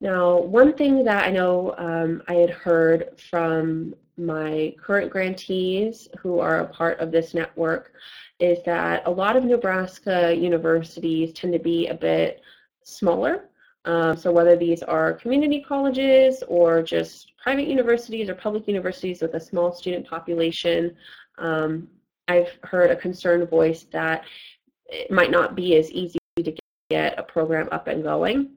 Now, 0.00 0.38
one 0.38 0.72
thing 0.72 1.04
that 1.04 1.24
I 1.24 1.30
know 1.30 1.72
um, 1.78 2.24
I 2.26 2.34
had 2.34 2.50
heard 2.50 3.20
from 3.30 3.94
my 4.20 4.74
current 4.80 5.10
grantees 5.10 6.08
who 6.18 6.38
are 6.38 6.60
a 6.60 6.66
part 6.66 7.00
of 7.00 7.10
this 7.10 7.34
network 7.34 7.92
is 8.38 8.58
that 8.64 9.02
a 9.06 9.10
lot 9.10 9.36
of 9.36 9.44
Nebraska 9.44 10.34
universities 10.34 11.32
tend 11.32 11.52
to 11.52 11.58
be 11.58 11.88
a 11.88 11.94
bit 11.94 12.42
smaller. 12.82 13.44
Um, 13.86 14.16
so 14.16 14.30
whether 14.30 14.56
these 14.56 14.82
are 14.82 15.14
community 15.14 15.64
colleges 15.66 16.42
or 16.48 16.82
just 16.82 17.32
private 17.42 17.66
universities 17.66 18.28
or 18.28 18.34
public 18.34 18.68
universities 18.68 19.22
with 19.22 19.34
a 19.34 19.40
small 19.40 19.72
student 19.72 20.06
population, 20.06 20.94
um, 21.38 21.88
I've 22.28 22.58
heard 22.62 22.90
a 22.90 22.96
concerned 22.96 23.48
voice 23.48 23.86
that 23.92 24.24
it 24.86 25.10
might 25.10 25.30
not 25.30 25.54
be 25.54 25.76
as 25.76 25.90
easy 25.90 26.18
to 26.36 26.54
get 26.90 27.18
a 27.18 27.22
program 27.22 27.68
up 27.72 27.86
and 27.88 28.02
going. 28.02 28.50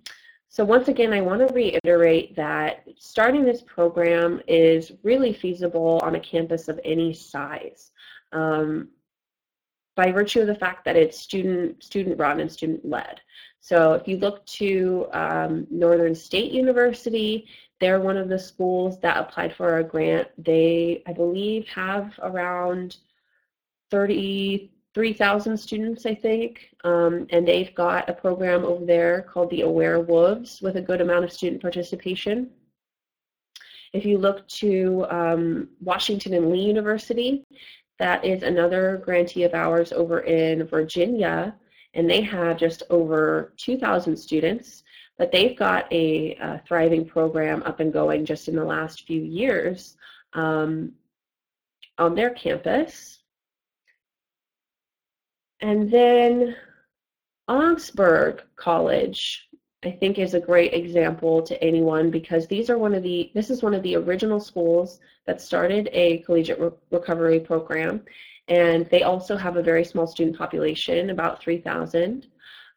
So 0.53 0.63
once 0.63 0.87
again, 0.87 1.13
I 1.13 1.21
want 1.21 1.39
to 1.39 1.51
reiterate 1.51 2.35
that 2.35 2.87
starting 2.99 3.43
this 3.43 3.63
program 3.63 4.39
is 4.47 4.91
really 5.01 5.33
feasible 5.33 5.99
on 6.03 6.13
a 6.13 6.19
campus 6.19 6.67
of 6.67 6.79
any 6.85 7.11
size. 7.11 7.89
Um, 8.33 8.89
by 9.95 10.11
virtue 10.11 10.41
of 10.41 10.47
the 10.47 10.53
fact 10.53 10.85
that 10.85 10.95
it's 10.95 11.19
student 11.19 11.83
student 11.83 12.19
run 12.19 12.39
and 12.39 12.51
student 12.51 12.87
led. 12.87 13.19
So 13.61 13.93
if 13.93 14.07
you 14.07 14.17
look 14.17 14.45
to 14.45 15.07
um, 15.11 15.65
Northern 15.71 16.13
State 16.13 16.51
University, 16.51 17.47
they're 17.79 17.99
one 17.99 18.17
of 18.17 18.29
the 18.29 18.37
schools 18.37 18.99
that 18.99 19.17
applied 19.17 19.55
for 19.55 19.79
a 19.79 19.83
grant. 19.83 20.27
They, 20.37 21.01
I 21.07 21.13
believe, 21.13 21.67
have 21.69 22.13
around 22.21 22.97
30, 23.89 24.71
3,000 24.93 25.57
students, 25.57 26.05
I 26.05 26.13
think, 26.13 26.69
um, 26.83 27.25
and 27.31 27.47
they've 27.47 27.73
got 27.73 28.09
a 28.09 28.13
program 28.13 28.63
over 28.63 28.85
there 28.85 29.23
called 29.23 29.49
the 29.49 29.61
Aware 29.61 30.01
Wolves 30.01 30.61
with 30.61 30.75
a 30.75 30.81
good 30.81 31.01
amount 31.01 31.25
of 31.25 31.33
student 31.33 31.61
participation. 31.61 32.51
If 33.91 34.05
you 34.05 34.17
look 34.17 34.47
to 34.49 35.05
um, 35.09 35.69
Washington 35.81 36.33
and 36.33 36.51
Lee 36.51 36.61
University, 36.61 37.43
that 37.99 38.25
is 38.25 38.43
another 38.43 39.01
grantee 39.03 39.43
of 39.43 39.53
ours 39.53 39.91
over 39.91 40.21
in 40.21 40.65
Virginia, 40.65 41.55
and 41.93 42.09
they 42.09 42.21
have 42.21 42.57
just 42.57 42.83
over 42.89 43.53
2,000 43.57 44.17
students, 44.17 44.83
but 45.17 45.31
they've 45.31 45.57
got 45.57 45.91
a, 45.91 46.35
a, 46.35 46.61
thriving 46.67 47.05
program 47.05 47.61
up 47.63 47.79
and 47.79 47.93
going 47.93 48.25
just 48.25 48.47
in 48.47 48.55
the 48.55 48.65
last 48.65 49.05
few 49.05 49.21
years 49.21 49.95
um, 50.33 50.91
on 51.99 52.15
their 52.15 52.31
campus. 52.31 53.22
And 55.63 55.89
then 55.89 56.57
Augsburg 57.47 58.43
College, 58.57 59.47
I 59.85 59.91
think 59.91 60.19
is 60.19 60.33
a 60.33 60.39
great 60.41 60.73
example 60.73 61.41
to 61.41 61.63
anyone 61.63 62.11
because 62.11 62.47
these 62.47 62.69
are 62.69 62.77
one 62.77 62.93
of 62.93 63.01
the, 63.01 63.31
this 63.33 63.49
is 63.49 63.63
one 63.63 63.73
of 63.73 63.81
the 63.81 63.95
original 63.95 64.41
schools 64.41 64.99
that 65.25 65.39
started 65.39 65.87
a 65.93 66.17
collegiate 66.23 66.59
re 66.59 66.69
recovery 66.91 67.39
program. 67.39 68.03
And 68.49 68.89
they 68.89 69.03
also 69.03 69.37
have 69.37 69.55
a 69.55 69.63
very 69.63 69.85
small 69.85 70.05
student 70.05 70.37
population, 70.37 71.11
about 71.11 71.41
3,000. 71.41 72.27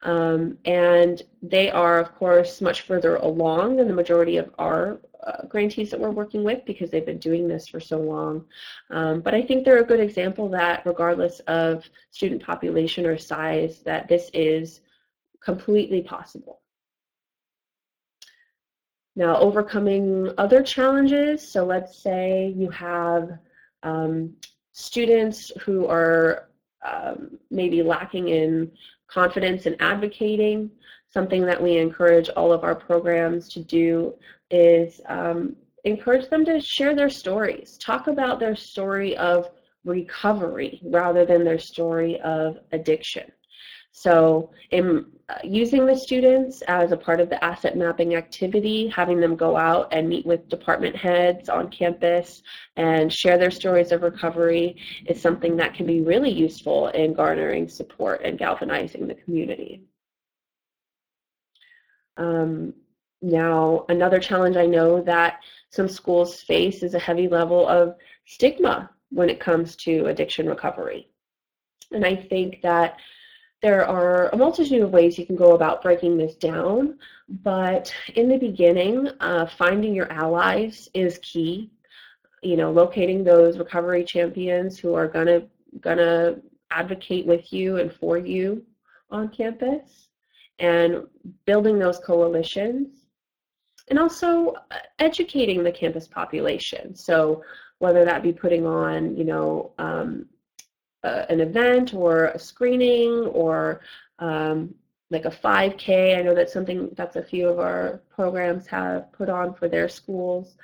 Um, 0.06 0.56
and 0.64 1.20
they 1.42 1.68
are, 1.68 1.98
of 1.98 2.14
course, 2.14 2.60
much 2.60 2.82
further 2.82 3.16
along 3.16 3.76
than 3.76 3.88
the 3.88 3.94
majority 3.94 4.36
of 4.36 4.54
our 4.56 5.00
uh, 5.26 5.44
grantees 5.48 5.90
that 5.90 5.98
we're 5.98 6.12
working 6.12 6.44
with 6.44 6.64
because 6.64 6.90
they've 6.90 7.04
been 7.04 7.18
doing 7.18 7.48
this 7.48 7.66
for 7.66 7.80
so 7.80 7.98
long. 7.98 8.44
Um, 8.90 9.20
but 9.20 9.34
I 9.34 9.42
think 9.42 9.64
they're 9.64 9.82
a 9.82 9.84
good 9.84 9.98
example 9.98 10.48
that 10.50 10.86
regardless 10.86 11.40
of 11.48 11.84
student 12.12 12.40
population 12.40 13.04
or 13.04 13.18
size, 13.18 13.80
that 13.80 14.06
this 14.06 14.30
is 14.32 14.80
completely 15.42 16.02
possible. 16.02 16.60
Now, 19.16 19.38
overcoming 19.38 20.30
other 20.38 20.62
challenges, 20.62 21.50
so 21.50 21.64
let's 21.64 21.98
say 21.98 22.54
you 22.56 22.70
have 22.70 23.30
um, 23.82 24.36
students 24.70 25.50
who 25.62 25.88
are 25.88 26.48
um, 26.86 27.40
maybe 27.50 27.82
lacking 27.82 28.28
in 28.28 28.70
confidence 29.08 29.66
in 29.66 29.76
advocating. 29.80 30.70
Something 31.08 31.46
that 31.46 31.62
we 31.62 31.78
encourage 31.78 32.28
all 32.30 32.52
of 32.52 32.64
our 32.64 32.74
programs 32.74 33.48
to 33.50 33.60
do 33.62 34.14
is 34.50 35.00
um, 35.08 35.56
encourage 35.84 36.28
them 36.28 36.44
to 36.44 36.60
share 36.60 36.94
their 36.94 37.08
stories, 37.08 37.78
talk 37.78 38.08
about 38.08 38.40
their 38.40 38.56
story 38.56 39.16
of 39.16 39.48
recovery 39.84 40.80
rather 40.84 41.24
than 41.24 41.44
their 41.44 41.58
story 41.58 42.20
of 42.20 42.58
addiction. 42.72 43.30
So 43.98 44.50
in 44.72 45.06
uh, 45.30 45.36
using 45.42 45.86
the 45.86 45.96
students 45.96 46.60
as 46.68 46.92
a 46.92 46.98
part 46.98 47.18
of 47.18 47.30
the 47.30 47.42
asset 47.42 47.78
mapping 47.78 48.14
activity, 48.14 48.88
having 48.88 49.20
them 49.20 49.36
go 49.36 49.56
out 49.56 49.88
and 49.90 50.06
meet 50.06 50.26
with 50.26 50.50
department 50.50 50.94
heads 50.94 51.48
on 51.48 51.70
campus 51.70 52.42
and 52.76 53.10
share 53.10 53.38
their 53.38 53.50
stories 53.50 53.92
of 53.92 54.02
recovery 54.02 54.76
is 55.06 55.18
something 55.18 55.56
that 55.56 55.72
can 55.72 55.86
be 55.86 56.02
really 56.02 56.30
useful 56.30 56.88
in 56.88 57.14
garnering 57.14 57.70
support 57.70 58.20
and 58.22 58.38
galvanizing 58.38 59.06
the 59.06 59.14
community. 59.14 59.80
Um, 62.18 62.74
now, 63.22 63.86
another 63.88 64.18
challenge 64.18 64.58
I 64.58 64.66
know 64.66 65.00
that 65.04 65.40
some 65.70 65.88
schools 65.88 66.42
face 66.42 66.82
is 66.82 66.92
a 66.92 66.98
heavy 66.98 67.28
level 67.28 67.66
of 67.66 67.96
stigma 68.26 68.90
when 69.08 69.30
it 69.30 69.40
comes 69.40 69.74
to 69.76 70.04
addiction 70.04 70.46
recovery. 70.46 71.08
And 71.92 72.04
I 72.04 72.14
think 72.14 72.60
that 72.60 72.98
there 73.66 73.84
are 73.84 74.28
a 74.28 74.36
multitude 74.36 74.80
of 74.80 74.92
ways 74.92 75.18
you 75.18 75.26
can 75.26 75.34
go 75.34 75.56
about 75.56 75.82
breaking 75.82 76.16
this 76.16 76.36
down, 76.36 76.96
but 77.42 77.92
in 78.14 78.28
the 78.28 78.38
beginning, 78.38 79.08
uh, 79.18 79.44
finding 79.44 79.92
your 79.92 80.08
allies 80.12 80.88
is 80.94 81.18
key. 81.18 81.72
You 82.44 82.56
know, 82.56 82.70
locating 82.70 83.24
those 83.24 83.58
recovery 83.58 84.04
champions 84.04 84.78
who 84.78 84.94
are 84.94 85.08
gonna 85.08 85.48
gonna 85.80 86.36
advocate 86.70 87.26
with 87.26 87.52
you 87.52 87.78
and 87.78 87.92
for 87.92 88.16
you 88.18 88.64
on 89.10 89.30
campus, 89.30 90.10
and 90.60 91.02
building 91.44 91.76
those 91.76 91.98
coalitions, 91.98 93.08
and 93.88 93.98
also 93.98 94.54
uh, 94.70 94.76
educating 95.00 95.64
the 95.64 95.72
campus 95.72 96.06
population. 96.06 96.94
So 96.94 97.42
whether 97.80 98.04
that 98.04 98.22
be 98.22 98.32
putting 98.32 98.64
on, 98.64 99.16
you 99.16 99.24
know, 99.24 99.72
um, 99.78 100.26
an 101.02 101.40
event 101.40 101.94
or 101.94 102.26
a 102.26 102.38
screening 102.38 103.26
or 103.26 103.80
um, 104.18 104.74
like 105.10 105.24
a 105.24 105.30
5K. 105.30 106.18
I 106.18 106.22
know 106.22 106.34
that's 106.34 106.52
something 106.52 106.90
that's 106.96 107.16
a 107.16 107.22
few 107.22 107.48
of 107.48 107.58
our 107.58 108.02
programs 108.10 108.66
have 108.66 109.12
put 109.12 109.28
on 109.28 109.54
for 109.54 109.68
their 109.68 109.88
schools. 109.88 110.56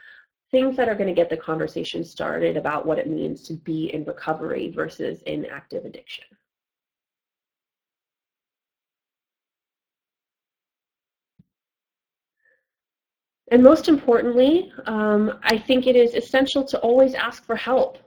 Things 0.50 0.76
that 0.76 0.88
are 0.88 0.94
going 0.94 1.08
to 1.08 1.14
get 1.14 1.30
the 1.30 1.36
conversation 1.36 2.04
started 2.04 2.56
about 2.56 2.84
what 2.84 2.98
it 2.98 3.08
means 3.08 3.42
to 3.44 3.54
be 3.54 3.92
in 3.94 4.04
recovery 4.04 4.70
versus 4.70 5.22
in 5.22 5.46
active 5.46 5.84
addiction. 5.84 6.24
And 13.52 13.62
most 13.62 13.88
importantly, 13.88 14.72
um, 14.86 15.38
I 15.42 15.58
think 15.58 15.86
it 15.86 15.94
is 15.94 16.14
essential 16.14 16.64
to 16.64 16.78
always 16.78 17.14
ask 17.14 17.44
for 17.44 17.54
help. 17.54 17.98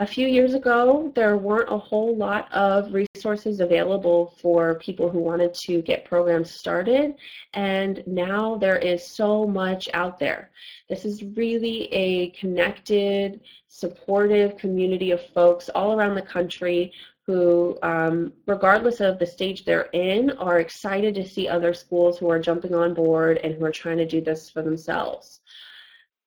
A 0.00 0.06
few 0.06 0.28
years 0.28 0.54
ago, 0.54 1.10
there 1.16 1.36
weren't 1.36 1.72
a 1.72 1.76
whole 1.76 2.14
lot 2.16 2.52
of 2.52 2.94
resources 2.94 3.58
available 3.58 4.36
for 4.40 4.76
people 4.76 5.10
who 5.10 5.18
wanted 5.18 5.52
to 5.54 5.82
get 5.82 6.04
programs 6.04 6.52
started, 6.52 7.16
and 7.54 8.04
now 8.06 8.56
there 8.56 8.76
is 8.78 9.04
so 9.04 9.44
much 9.44 9.88
out 9.94 10.16
there. 10.20 10.50
This 10.88 11.04
is 11.04 11.24
really 11.24 11.92
a 11.92 12.30
connected, 12.30 13.40
supportive 13.66 14.56
community 14.56 15.10
of 15.10 15.20
folks 15.34 15.68
all 15.68 15.98
around 15.98 16.14
the 16.14 16.22
country 16.22 16.92
who, 17.26 17.76
um, 17.82 18.32
regardless 18.46 19.00
of 19.00 19.18
the 19.18 19.26
stage 19.26 19.64
they're 19.64 19.90
in, 19.92 20.30
are 20.38 20.60
excited 20.60 21.14
to 21.16 21.28
see 21.28 21.48
other 21.48 21.74
schools 21.74 22.18
who 22.18 22.30
are 22.30 22.38
jumping 22.38 22.72
on 22.72 22.94
board 22.94 23.38
and 23.38 23.54
who 23.54 23.64
are 23.64 23.72
trying 23.72 23.98
to 23.98 24.06
do 24.06 24.20
this 24.20 24.48
for 24.48 24.62
themselves. 24.62 25.40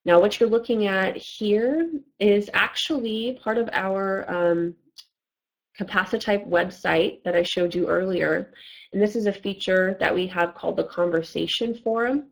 Now 0.05 0.19
what 0.19 0.39
you're 0.39 0.49
looking 0.49 0.87
at 0.87 1.15
here 1.15 1.91
is 2.19 2.49
actually 2.53 3.39
part 3.43 3.57
of 3.57 3.69
our 3.71 4.29
um, 4.29 4.75
Capacitate 5.77 6.47
website 6.47 7.23
that 7.23 7.35
I 7.35 7.43
showed 7.43 7.73
you 7.73 7.87
earlier. 7.87 8.53
And 8.93 9.01
this 9.01 9.15
is 9.15 9.25
a 9.25 9.33
feature 9.33 9.95
that 9.99 10.13
we 10.13 10.27
have 10.27 10.53
called 10.53 10.75
the 10.75 10.83
Conversation 10.83 11.75
Forum. 11.75 12.27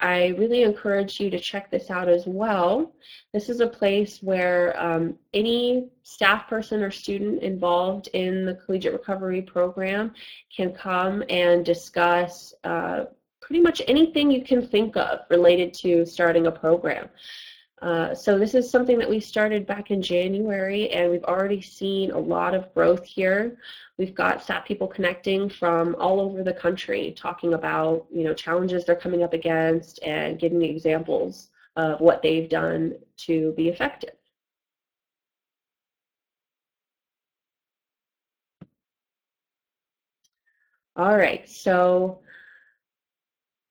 I 0.00 0.28
really 0.38 0.62
encourage 0.62 1.20
you 1.20 1.30
to 1.30 1.38
check 1.38 1.70
this 1.70 1.90
out 1.90 2.08
as 2.08 2.24
well. 2.26 2.94
This 3.32 3.48
is 3.48 3.60
a 3.60 3.66
place 3.66 4.18
where 4.22 4.78
um, 4.80 5.18
any 5.34 5.88
staff 6.02 6.48
person 6.48 6.82
or 6.82 6.90
student 6.90 7.42
involved 7.42 8.08
in 8.14 8.46
the 8.46 8.54
Collegiate 8.54 8.94
Recovery 8.94 9.42
Program 9.42 10.12
can 10.54 10.72
come 10.72 11.22
and 11.28 11.64
discuss 11.64 12.54
uh, 12.64 13.04
pretty 13.50 13.62
much 13.64 13.82
anything 13.88 14.30
you 14.30 14.44
can 14.44 14.64
think 14.64 14.96
of 14.96 15.22
related 15.28 15.74
to 15.74 16.06
starting 16.06 16.46
a 16.46 16.52
program. 16.52 17.08
Uh, 17.82 18.14
so 18.14 18.38
this 18.38 18.54
is 18.54 18.70
something 18.70 18.96
that 18.96 19.10
we 19.10 19.18
started 19.18 19.66
back 19.66 19.90
in 19.90 20.00
January 20.00 20.88
and 20.90 21.10
we've 21.10 21.24
already 21.24 21.60
seen 21.60 22.12
a 22.12 22.18
lot 22.18 22.54
of 22.54 22.72
growth 22.74 23.04
here. 23.04 23.58
We've 23.98 24.14
got 24.14 24.40
staff 24.40 24.64
people 24.64 24.86
connecting 24.86 25.48
from 25.48 25.96
all 25.98 26.20
over 26.20 26.44
the 26.44 26.52
country 26.52 27.12
talking 27.18 27.54
about 27.54 28.06
you 28.12 28.22
know 28.22 28.34
challenges 28.34 28.84
they're 28.84 28.94
coming 28.94 29.24
up 29.24 29.32
against 29.32 30.00
and 30.04 30.38
giving 30.38 30.62
examples 30.62 31.48
of 31.74 32.00
what 32.00 32.22
they've 32.22 32.48
done 32.48 32.94
to 33.26 33.52
be 33.56 33.68
effective. 33.68 34.14
All 40.94 41.16
right, 41.16 41.48
so 41.48 42.20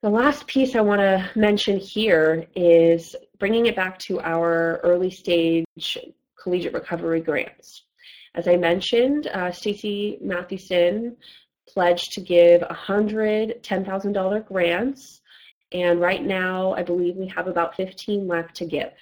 the 0.01 0.09
last 0.09 0.47
piece 0.47 0.75
I 0.75 0.81
want 0.81 1.01
to 1.01 1.29
mention 1.35 1.77
here 1.77 2.47
is 2.55 3.15
bringing 3.37 3.65
it 3.65 3.75
back 3.75 3.99
to 3.99 4.21
our 4.21 4.77
early 4.83 5.11
stage 5.11 5.97
collegiate 6.41 6.73
recovery 6.73 7.19
grants. 7.19 7.83
As 8.33 8.47
I 8.47 8.55
mentioned, 8.55 9.27
uh, 9.27 9.51
Stacie 9.51 10.21
Mathewson 10.21 11.17
pledged 11.67 12.13
to 12.13 12.21
give 12.21 12.61
100 12.61 13.61
$10,000 13.61 14.47
grants, 14.47 15.21
and 15.73 15.99
right 15.99 16.23
now 16.23 16.73
I 16.73 16.83
believe 16.83 17.17
we 17.17 17.27
have 17.27 17.47
about 17.47 17.75
15 17.75 18.25
left 18.25 18.55
to 18.55 18.65
give. 18.65 18.93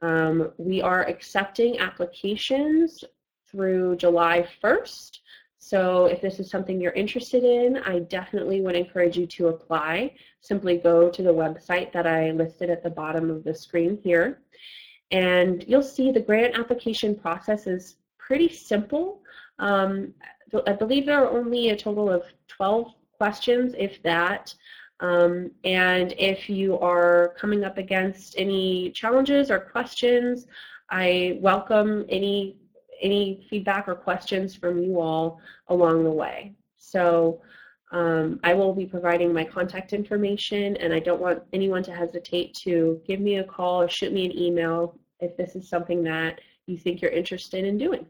Um, 0.00 0.52
we 0.56 0.80
are 0.80 1.06
accepting 1.06 1.78
applications 1.78 3.04
through 3.50 3.96
July 3.96 4.48
1st, 4.62 5.18
so 5.66 6.06
if 6.06 6.20
this 6.20 6.38
is 6.38 6.48
something 6.48 6.80
you're 6.80 6.92
interested 6.92 7.42
in, 7.42 7.78
I 7.78 7.98
definitely 7.98 8.60
would 8.60 8.76
encourage 8.76 9.18
you 9.18 9.26
to 9.26 9.48
apply. 9.48 10.14
Simply 10.40 10.76
go 10.76 11.10
to 11.10 11.22
the 11.24 11.34
website 11.34 11.92
that 11.92 12.06
I 12.06 12.30
listed 12.30 12.70
at 12.70 12.84
the 12.84 12.90
bottom 12.90 13.30
of 13.30 13.42
the 13.42 13.52
screen 13.52 13.98
here. 14.04 14.42
And 15.10 15.64
you'll 15.66 15.82
see 15.82 16.12
the 16.12 16.20
grant 16.20 16.56
application 16.56 17.16
process 17.16 17.66
is 17.66 17.96
pretty 18.16 18.48
simple. 18.48 19.22
Um, 19.58 20.14
I 20.68 20.72
believe 20.72 21.04
there 21.04 21.24
are 21.24 21.36
only 21.36 21.70
a 21.70 21.76
total 21.76 22.10
of 22.10 22.22
12 22.46 22.94
questions, 23.16 23.74
if 23.76 24.00
that. 24.04 24.54
Um, 25.00 25.50
and 25.64 26.14
if 26.16 26.48
you 26.48 26.78
are 26.78 27.34
coming 27.40 27.64
up 27.64 27.76
against 27.76 28.36
any 28.38 28.92
challenges 28.92 29.50
or 29.50 29.58
questions, 29.58 30.46
I 30.90 31.40
welcome 31.40 32.06
any 32.08 32.56
any 33.00 33.46
feedback 33.48 33.88
or 33.88 33.94
questions 33.94 34.54
from 34.54 34.82
you 34.82 35.00
all 35.00 35.40
along 35.68 36.04
the 36.04 36.10
way. 36.10 36.54
So 36.76 37.40
um, 37.92 38.40
I 38.42 38.54
will 38.54 38.74
be 38.74 38.86
providing 38.86 39.32
my 39.32 39.44
contact 39.44 39.92
information 39.92 40.76
and 40.76 40.92
I 40.92 40.98
don't 40.98 41.20
want 41.20 41.42
anyone 41.52 41.82
to 41.84 41.94
hesitate 41.94 42.54
to 42.64 43.00
give 43.06 43.20
me 43.20 43.36
a 43.36 43.44
call 43.44 43.80
or 43.82 43.88
shoot 43.88 44.12
me 44.12 44.24
an 44.26 44.36
email 44.36 44.98
if 45.20 45.36
this 45.36 45.54
is 45.56 45.68
something 45.68 46.02
that 46.04 46.40
you 46.66 46.76
think 46.76 47.00
you're 47.00 47.10
interested 47.10 47.64
in 47.64 47.78
doing. 47.78 48.06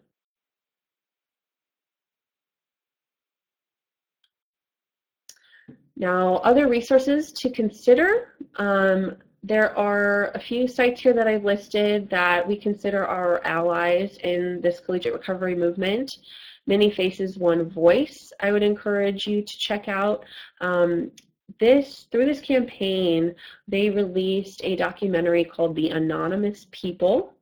Now, 5.96 6.36
other 6.36 6.68
resources 6.68 7.32
to 7.32 7.50
consider. 7.50 8.34
Um, 8.56 9.16
there 9.46 9.78
are 9.78 10.32
a 10.34 10.40
few 10.40 10.66
sites 10.66 11.00
here 11.00 11.12
that 11.12 11.28
I've 11.28 11.44
listed 11.44 12.10
that 12.10 12.46
we 12.46 12.56
consider 12.56 13.06
our 13.06 13.40
allies 13.44 14.18
in 14.24 14.60
this 14.60 14.80
collegiate 14.80 15.12
recovery 15.12 15.54
movement. 15.54 16.18
Many 16.66 16.90
Faces, 16.90 17.38
One 17.38 17.70
Voice, 17.70 18.32
I 18.40 18.50
would 18.50 18.64
encourage 18.64 19.28
you 19.28 19.42
to 19.42 19.58
check 19.58 19.86
out. 19.86 20.24
Um, 20.60 21.12
this 21.60 22.08
through 22.10 22.26
this 22.26 22.40
campaign, 22.40 23.36
they 23.68 23.88
released 23.88 24.62
a 24.64 24.74
documentary 24.74 25.44
called 25.44 25.76
The 25.76 25.90
Anonymous 25.90 26.66
People. 26.72 27.32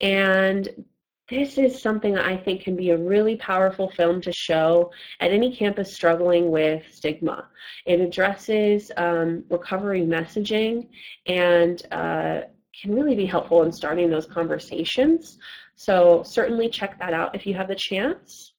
And 0.00 0.86
this 1.32 1.56
is 1.56 1.80
something 1.80 2.18
I 2.18 2.36
think 2.36 2.62
can 2.62 2.76
be 2.76 2.90
a 2.90 2.98
really 2.98 3.36
powerful 3.36 3.88
film 3.88 4.20
to 4.20 4.32
show 4.32 4.92
at 5.18 5.30
any 5.30 5.56
campus 5.56 5.94
struggling 5.94 6.50
with 6.50 6.82
stigma. 6.92 7.48
It 7.86 8.02
addresses 8.02 8.92
um, 8.98 9.42
recovery 9.48 10.02
messaging 10.02 10.88
and 11.26 11.82
uh, 11.90 12.42
can 12.78 12.94
really 12.94 13.16
be 13.16 13.24
helpful 13.24 13.62
in 13.62 13.72
starting 13.72 14.10
those 14.10 14.26
conversations. 14.26 15.38
So 15.74 16.22
certainly 16.22 16.68
check 16.68 16.98
that 16.98 17.14
out 17.14 17.34
if 17.34 17.46
you 17.46 17.54
have 17.54 17.68
the 17.68 17.76
chance. 17.76 18.52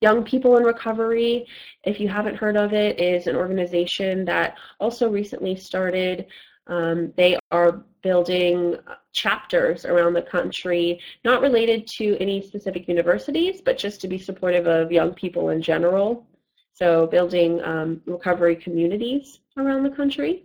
Young 0.00 0.24
People 0.24 0.56
in 0.56 0.62
Recovery, 0.62 1.44
if 1.84 2.00
you 2.00 2.08
haven't 2.08 2.36
heard 2.36 2.56
of 2.56 2.72
it, 2.72 2.98
is 2.98 3.26
an 3.26 3.36
organization 3.36 4.24
that 4.24 4.56
also 4.80 5.10
recently 5.10 5.54
started. 5.54 6.28
Um, 6.68 7.12
they 7.16 7.38
are 7.50 7.84
building 8.02 8.76
chapters 9.12 9.84
around 9.84 10.12
the 10.14 10.22
country, 10.22 11.00
not 11.24 11.40
related 11.40 11.86
to 11.98 12.16
any 12.20 12.40
specific 12.40 12.86
universities, 12.88 13.60
but 13.64 13.78
just 13.78 14.00
to 14.02 14.08
be 14.08 14.18
supportive 14.18 14.66
of 14.66 14.92
young 14.92 15.14
people 15.14 15.48
in 15.48 15.60
general. 15.62 16.26
So 16.74 17.06
building 17.06 17.62
um, 17.64 18.02
recovery 18.06 18.54
communities 18.54 19.40
around 19.56 19.82
the 19.82 19.90
country. 19.90 20.44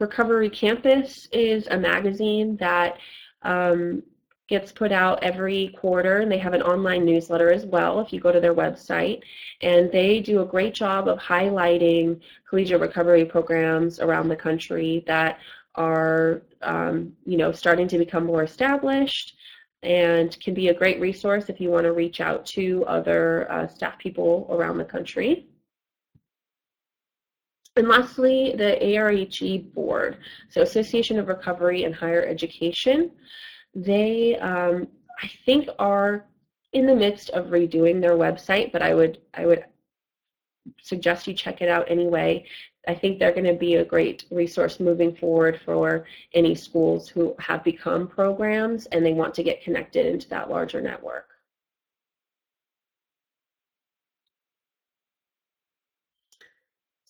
Recovery 0.00 0.50
Campus 0.50 1.28
is 1.30 1.68
a 1.70 1.78
magazine 1.78 2.56
that 2.56 2.96
um, 3.42 4.02
gets 4.50 4.72
put 4.72 4.90
out 4.90 5.22
every 5.22 5.68
quarter, 5.78 6.18
and 6.18 6.30
they 6.30 6.36
have 6.36 6.52
an 6.52 6.62
online 6.62 7.04
newsletter 7.04 7.50
as 7.52 7.64
well 7.64 8.00
if 8.00 8.12
you 8.12 8.20
go 8.20 8.32
to 8.32 8.40
their 8.40 8.54
website. 8.54 9.22
And 9.62 9.90
they 9.92 10.20
do 10.20 10.42
a 10.42 10.44
great 10.44 10.74
job 10.74 11.08
of 11.08 11.18
highlighting 11.18 12.20
collegiate 12.48 12.80
recovery 12.80 13.24
programs 13.24 14.00
around 14.00 14.28
the 14.28 14.36
country 14.36 15.04
that 15.06 15.38
are, 15.76 16.42
um, 16.62 17.12
you 17.24 17.38
know, 17.38 17.52
starting 17.52 17.86
to 17.88 17.96
become 17.96 18.26
more 18.26 18.42
established 18.42 19.36
and 19.84 20.38
can 20.40 20.52
be 20.52 20.68
a 20.68 20.74
great 20.74 21.00
resource 21.00 21.44
if 21.48 21.60
you 21.60 21.70
want 21.70 21.84
to 21.84 21.92
reach 21.92 22.20
out 22.20 22.44
to 22.44 22.84
other 22.86 23.50
uh, 23.50 23.68
staff 23.68 23.96
people 23.98 24.48
around 24.50 24.76
the 24.78 24.84
country. 24.84 25.46
And 27.76 27.88
lastly, 27.88 28.52
the 28.58 28.72
ARHE 28.98 29.72
board, 29.72 30.18
so 30.50 30.60
Association 30.60 31.20
of 31.20 31.28
Recovery 31.28 31.84
and 31.84 31.94
Higher 31.94 32.26
Education. 32.26 33.12
They, 33.74 34.36
um, 34.38 34.88
I 35.22 35.30
think, 35.44 35.68
are 35.78 36.26
in 36.72 36.86
the 36.86 36.94
midst 36.94 37.30
of 37.30 37.46
redoing 37.46 38.00
their 38.00 38.12
website, 38.16 38.72
but 38.72 38.82
I 38.82 38.94
would 38.94 39.18
I 39.34 39.46
would 39.46 39.64
suggest 40.82 41.26
you 41.26 41.34
check 41.34 41.62
it 41.62 41.68
out 41.68 41.90
anyway. 41.90 42.44
I 42.88 42.94
think 42.94 43.18
they're 43.18 43.32
going 43.32 43.44
to 43.44 43.54
be 43.54 43.76
a 43.76 43.84
great 43.84 44.24
resource 44.30 44.80
moving 44.80 45.14
forward 45.14 45.60
for 45.64 46.06
any 46.32 46.54
schools 46.54 47.08
who 47.08 47.34
have 47.38 47.62
become 47.62 48.08
programs 48.08 48.86
and 48.86 49.04
they 49.04 49.12
want 49.12 49.34
to 49.34 49.42
get 49.42 49.62
connected 49.62 50.06
into 50.06 50.28
that 50.30 50.50
larger 50.50 50.80
network. 50.80 51.29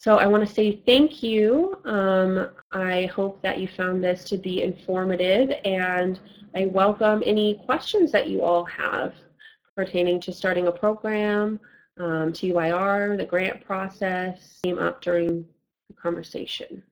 So 0.01 0.17
I 0.17 0.27
want 0.27 0.49
to 0.49 0.55
say 0.55 0.81
thank 0.87 1.23
you. 1.23 1.79
Um, 1.85 2.49
I 2.73 3.05
hope 3.15 3.43
that 3.43 3.59
you 3.59 3.69
found 3.69 4.03
this 4.03 4.25
to 4.31 4.39
be 4.39 4.63
informative 4.63 5.53
and 5.67 6.19
I 6.55 6.67
welcome 6.73 7.23
any 7.27 7.61
questions 7.67 8.11
that 8.13 8.27
you 8.27 8.41
all 8.41 8.65
have 8.65 9.13
pertaining 9.77 10.19
to 10.23 10.33
starting 10.33 10.69
a 10.69 10.73
program, 10.73 11.61
um, 11.99 12.33
UIR, 12.33 13.19
the 13.19 13.27
grant 13.27 13.63
process, 13.63 14.59
came 14.63 14.79
up 14.79 15.03
during 15.03 15.45
the 15.91 15.95
conversation. 16.01 16.83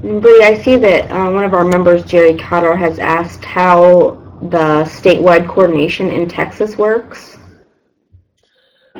Bree, 0.00 0.44
I 0.44 0.58
see 0.62 0.76
that 0.76 1.10
uh, 1.10 1.30
one 1.30 1.44
of 1.44 1.52
our 1.52 1.64
members, 1.64 2.06
Jerry 2.06 2.38
Cotter, 2.38 2.74
has 2.74 2.98
asked 2.98 3.44
how 3.44 4.12
the 4.40 4.84
statewide 4.84 5.46
coordination 5.46 6.08
in 6.08 6.26
Texas 6.26 6.78
works. 6.78 7.38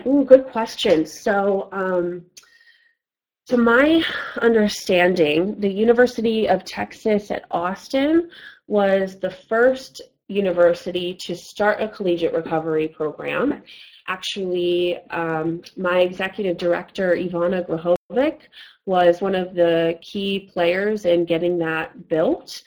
Ooh, 0.06 0.24
good 0.24 0.46
question. 0.46 1.06
So, 1.06 1.68
um, 1.72 2.24
to 3.46 3.56
my 3.56 4.04
understanding, 4.42 5.58
the 5.58 5.72
University 5.72 6.48
of 6.48 6.64
Texas 6.64 7.30
at 7.30 7.46
Austin 7.50 8.30
was 8.66 9.18
the 9.18 9.30
first 9.30 10.02
university 10.28 11.14
to 11.14 11.34
start 11.34 11.80
a 11.80 11.88
collegiate 11.88 12.34
recovery 12.34 12.88
program. 12.88 13.62
Actually, 14.06 14.98
um, 15.10 15.62
my 15.76 16.00
executive 16.00 16.58
director, 16.58 17.14
Ivana 17.14 17.66
Grahovac, 17.66 18.40
was 18.84 19.20
one 19.20 19.34
of 19.34 19.54
the 19.54 19.98
key 20.02 20.50
players 20.52 21.06
in 21.06 21.24
getting 21.24 21.58
that 21.58 22.08
built. 22.08 22.62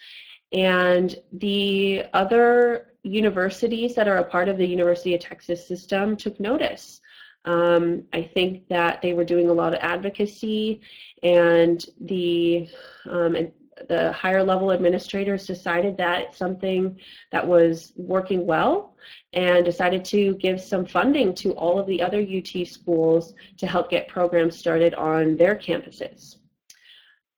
And 0.51 1.15
the 1.33 2.05
other 2.13 2.87
universities 3.03 3.95
that 3.95 4.07
are 4.07 4.17
a 4.17 4.23
part 4.23 4.49
of 4.49 4.57
the 4.57 4.65
University 4.65 5.15
of 5.15 5.21
Texas 5.21 5.67
system 5.67 6.15
took 6.15 6.39
notice. 6.39 7.00
Um, 7.45 8.03
I 8.13 8.21
think 8.21 8.67
that 8.69 9.01
they 9.01 9.13
were 9.13 9.23
doing 9.23 9.49
a 9.49 9.53
lot 9.53 9.73
of 9.73 9.79
advocacy, 9.81 10.81
and 11.23 11.83
the 11.99 12.69
um, 13.09 13.35
and 13.35 13.51
the 13.89 14.11
higher 14.11 14.43
level 14.43 14.71
administrators 14.71 15.47
decided 15.47 15.97
that 15.97 16.35
something 16.35 16.99
that 17.31 17.45
was 17.45 17.93
working 17.95 18.45
well 18.45 18.95
and 19.33 19.65
decided 19.65 20.05
to 20.05 20.35
give 20.35 20.61
some 20.61 20.85
funding 20.85 21.33
to 21.33 21.51
all 21.53 21.79
of 21.79 21.87
the 21.87 22.01
other 22.01 22.21
UT 22.21 22.67
schools 22.67 23.33
to 23.57 23.65
help 23.65 23.89
get 23.89 24.07
programs 24.07 24.57
started 24.57 24.93
on 24.95 25.35
their 25.37 25.55
campuses. 25.55 26.37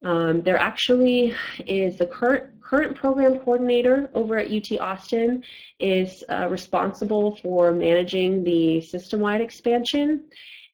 Um, 0.03 0.41
there 0.41 0.57
actually 0.57 1.33
is 1.65 1.97
the 1.97 2.05
current 2.05 2.49
current 2.61 2.95
program 2.95 3.39
coordinator 3.39 4.09
over 4.13 4.37
at 4.37 4.51
UT 4.51 4.79
Austin 4.79 5.43
is 5.79 6.23
uh, 6.29 6.47
responsible 6.49 7.35
for 7.37 7.71
managing 7.71 8.43
the 8.43 8.81
system-wide 8.81 9.41
expansion. 9.41 10.23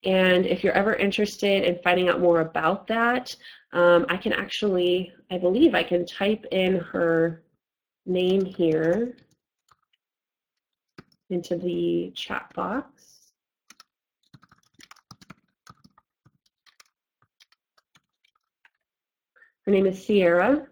And 0.05 0.45
if 0.45 0.63
you're 0.63 0.73
ever 0.73 0.95
interested 0.95 1.63
in 1.63 1.79
finding 1.83 2.07
out 2.07 2.21
more 2.21 2.41
about 2.41 2.87
that, 2.87 3.35
um, 3.73 4.05
I 4.07 4.17
can 4.17 4.33
actually, 4.33 5.11
I 5.29 5.37
believe 5.37 5.75
I 5.75 5.83
can 5.83 6.05
type 6.05 6.45
in 6.51 6.77
her 6.77 7.43
name 8.05 8.45
here 8.45 9.15
into 11.29 11.57
the 11.57 12.11
chat 12.15 12.51
box. 12.55 12.98
Her 19.69 19.75
name 19.75 19.85
is 19.85 20.03
Sierra, 20.03 20.65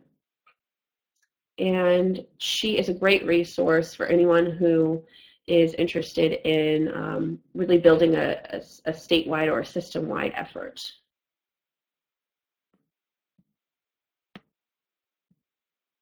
and 1.60 2.26
she 2.40 2.80
is 2.80 2.90
a 2.90 2.96
great 2.96 3.24
resource 3.28 3.94
for 3.94 4.08
anyone 4.08 4.50
who 4.50 5.04
is 5.46 5.76
interested 5.76 6.40
in 6.50 6.92
um, 6.96 7.38
really 7.54 7.78
building 7.78 8.16
a, 8.16 8.42
a, 8.50 8.58
a 8.86 8.92
statewide 8.92 9.52
or 9.52 9.60
a 9.60 9.66
system-wide 9.66 10.34
effort. 10.34 10.82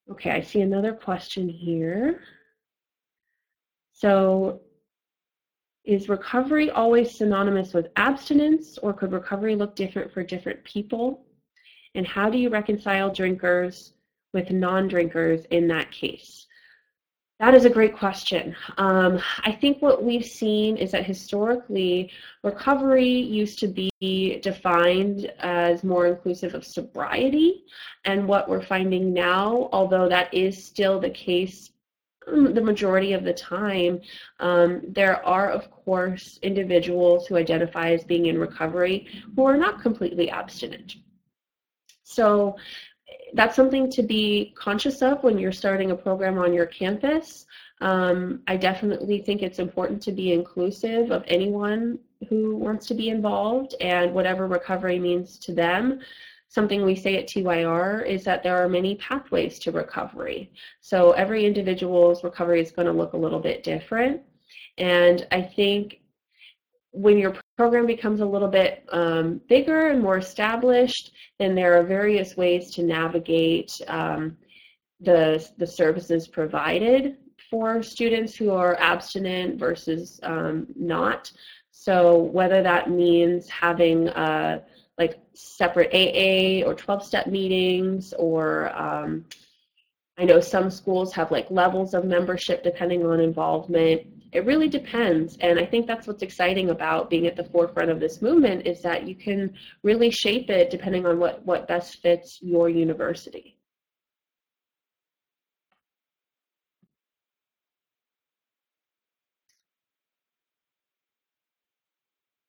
Okay, 0.10 0.32
I 0.32 0.40
see 0.40 0.62
another 0.62 0.94
question 0.94 1.50
here. 1.50 2.22
So 3.92 4.62
is 5.84 6.08
recovery 6.08 6.70
always 6.72 7.18
synonymous 7.18 7.74
with 7.74 7.88
abstinence 7.98 8.78
or 8.78 8.94
could 8.94 9.12
recovery 9.12 9.58
look 9.58 9.76
different 9.76 10.14
for 10.14 10.24
different 10.24 10.64
people? 10.64 11.25
And 11.96 12.06
how 12.06 12.30
do 12.30 12.38
you 12.38 12.50
reconcile 12.50 13.12
drinkers 13.12 13.94
with 14.34 14.52
non-drinkers 14.52 15.46
in 15.52 15.68
that 15.70 15.92
case? 15.92 16.46
That 17.40 17.54
is 17.54 17.66
a 17.66 17.70
great 17.70 17.98
question. 17.98 18.56
Um, 18.78 19.20
I 19.44 19.52
think 19.52 19.82
what 19.82 20.02
we've 20.02 20.26
seen 20.26 20.78
is 20.78 20.92
that 20.92 21.06
historically, 21.06 22.10
recovery 22.44 23.10
used 23.10 23.60
to 23.60 23.68
be 23.68 24.40
defined 24.42 25.32
as 25.40 25.84
more 25.84 26.08
inclusive 26.08 26.54
of 26.54 26.64
sobriety. 26.64 27.66
And 28.06 28.26
what 28.26 28.48
we're 28.48 28.64
finding 28.64 29.14
now, 29.14 29.68
although 29.74 30.08
that 30.08 30.34
is 30.34 30.64
still 30.64 31.00
the 31.00 31.10
case 31.10 31.72
um, 32.28 32.54
the 32.54 32.62
majority 32.62 33.14
of 33.14 33.24
the 33.24 33.34
time, 33.34 34.02
um, 34.40 34.82
there 34.88 35.24
are, 35.26 35.52
of 35.52 35.70
course, 35.70 36.40
individuals 36.42 37.28
who 37.28 37.36
identify 37.36 37.92
as 37.92 38.04
being 38.04 38.28
in 38.28 38.40
recovery 38.40 39.08
who 39.36 39.46
are 39.46 39.58
not 39.58 39.82
completely 39.82 40.30
abstinent. 40.30 40.96
So 42.06 42.56
that's 43.34 43.56
something 43.56 43.92
to 43.92 44.04
be 44.04 44.54
conscious 44.56 45.02
of 45.02 45.22
when 45.24 45.38
you're 45.38 45.52
starting 45.52 45.92
a 45.92 45.96
program 45.96 46.38
on 46.38 46.54
your 46.54 46.68
campus. 46.68 47.46
Um, 47.82 48.42
I 48.48 48.56
definitely 48.56 49.22
think 49.22 49.42
it's 49.42 49.60
important 49.60 50.02
to 50.04 50.12
be 50.14 50.32
inclusive 50.32 51.12
of 51.12 51.24
anyone 51.28 52.00
who 52.30 52.56
wants 52.56 52.86
to 52.88 52.94
be 52.94 53.10
involved 53.10 53.76
and 53.82 54.14
whatever 54.14 54.48
recovery 54.48 55.00
means 55.00 55.38
to 55.40 55.54
them. 55.54 56.00
Something 56.48 56.86
we 56.86 56.96
say 56.96 57.18
at 57.18 57.28
TYR 57.28 58.02
is 58.02 58.24
that 58.24 58.44
there 58.44 58.64
are 58.64 58.70
many 58.70 58.96
pathways 58.96 59.60
to 59.60 59.72
recovery. 59.72 60.54
So 60.80 61.12
every 61.12 61.46
individual's 61.46 62.24
recovery 62.24 62.62
is 62.62 62.72
going 62.72 62.86
to 62.86 62.94
look 62.94 63.14
a 63.14 63.18
little 63.18 63.42
bit 63.42 63.64
different. 63.64 64.22
And 64.78 65.28
I 65.32 65.42
think 65.42 66.00
when 66.92 67.18
your 67.18 67.36
program 67.58 67.86
becomes 67.86 68.20
a 68.20 68.26
little 68.26 68.48
bit 68.48 68.86
um, 68.92 69.42
bigger 69.48 69.88
and 69.88 70.02
more 70.02 70.18
established, 70.18 71.12
then 71.40 71.56
there 71.56 71.80
are 71.80 71.84
various 71.84 72.36
ways 72.36 72.72
to 72.72 72.84
navigate 72.84 73.72
um, 73.88 74.38
the, 75.00 75.48
the 75.58 75.68
services 75.68 76.28
provided 76.28 77.18
for 77.50 77.84
students 77.84 78.36
who 78.36 78.52
are 78.52 78.76
abstinent 78.80 79.60
versus 79.60 80.20
um, 80.24 80.68
not. 80.76 81.32
So 81.72 82.18
whether 82.18 82.64
that 82.64 82.90
means 82.90 83.50
having 83.50 84.10
uh, 84.10 84.62
like 84.98 85.20
separate 85.34 85.94
AA 85.94 86.68
or 86.68 86.74
12-step 86.76 87.28
meetings 87.28 88.14
or 88.14 88.76
um, 88.76 89.26
I 90.18 90.24
know 90.24 90.40
some 90.40 90.70
schools 90.72 91.14
have 91.14 91.32
like 91.32 91.52
levels 91.52 91.94
of 91.94 92.06
membership 92.06 92.64
depending 92.64 93.06
on 93.06 93.20
involvement. 93.20 94.08
It 94.36 94.46
really 94.46 94.68
depends. 94.68 95.38
And 95.38 95.58
I 95.58 95.66
think 95.66 95.88
that's 95.88 96.08
what's 96.08 96.22
exciting 96.22 96.70
about 96.70 97.10
being 97.10 97.26
at 97.26 97.38
the 97.38 97.46
forefront 97.46 97.90
of 97.90 98.02
this 98.02 98.22
movement 98.22 98.68
is 98.68 98.82
that 98.82 99.08
you 99.08 99.16
can 99.16 99.54
really 99.82 100.12
shape 100.12 100.50
it 100.50 100.70
depending 100.70 101.06
on 101.06 101.20
what, 101.20 101.46
what 101.46 101.70
best 101.70 102.02
fits 102.02 102.40
your 102.42 102.68
university. 102.68 103.58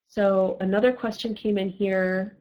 So 0.08 0.56
another 0.58 0.92
question 0.92 1.36
came 1.36 1.56
in 1.56 1.68
here. 1.68 2.36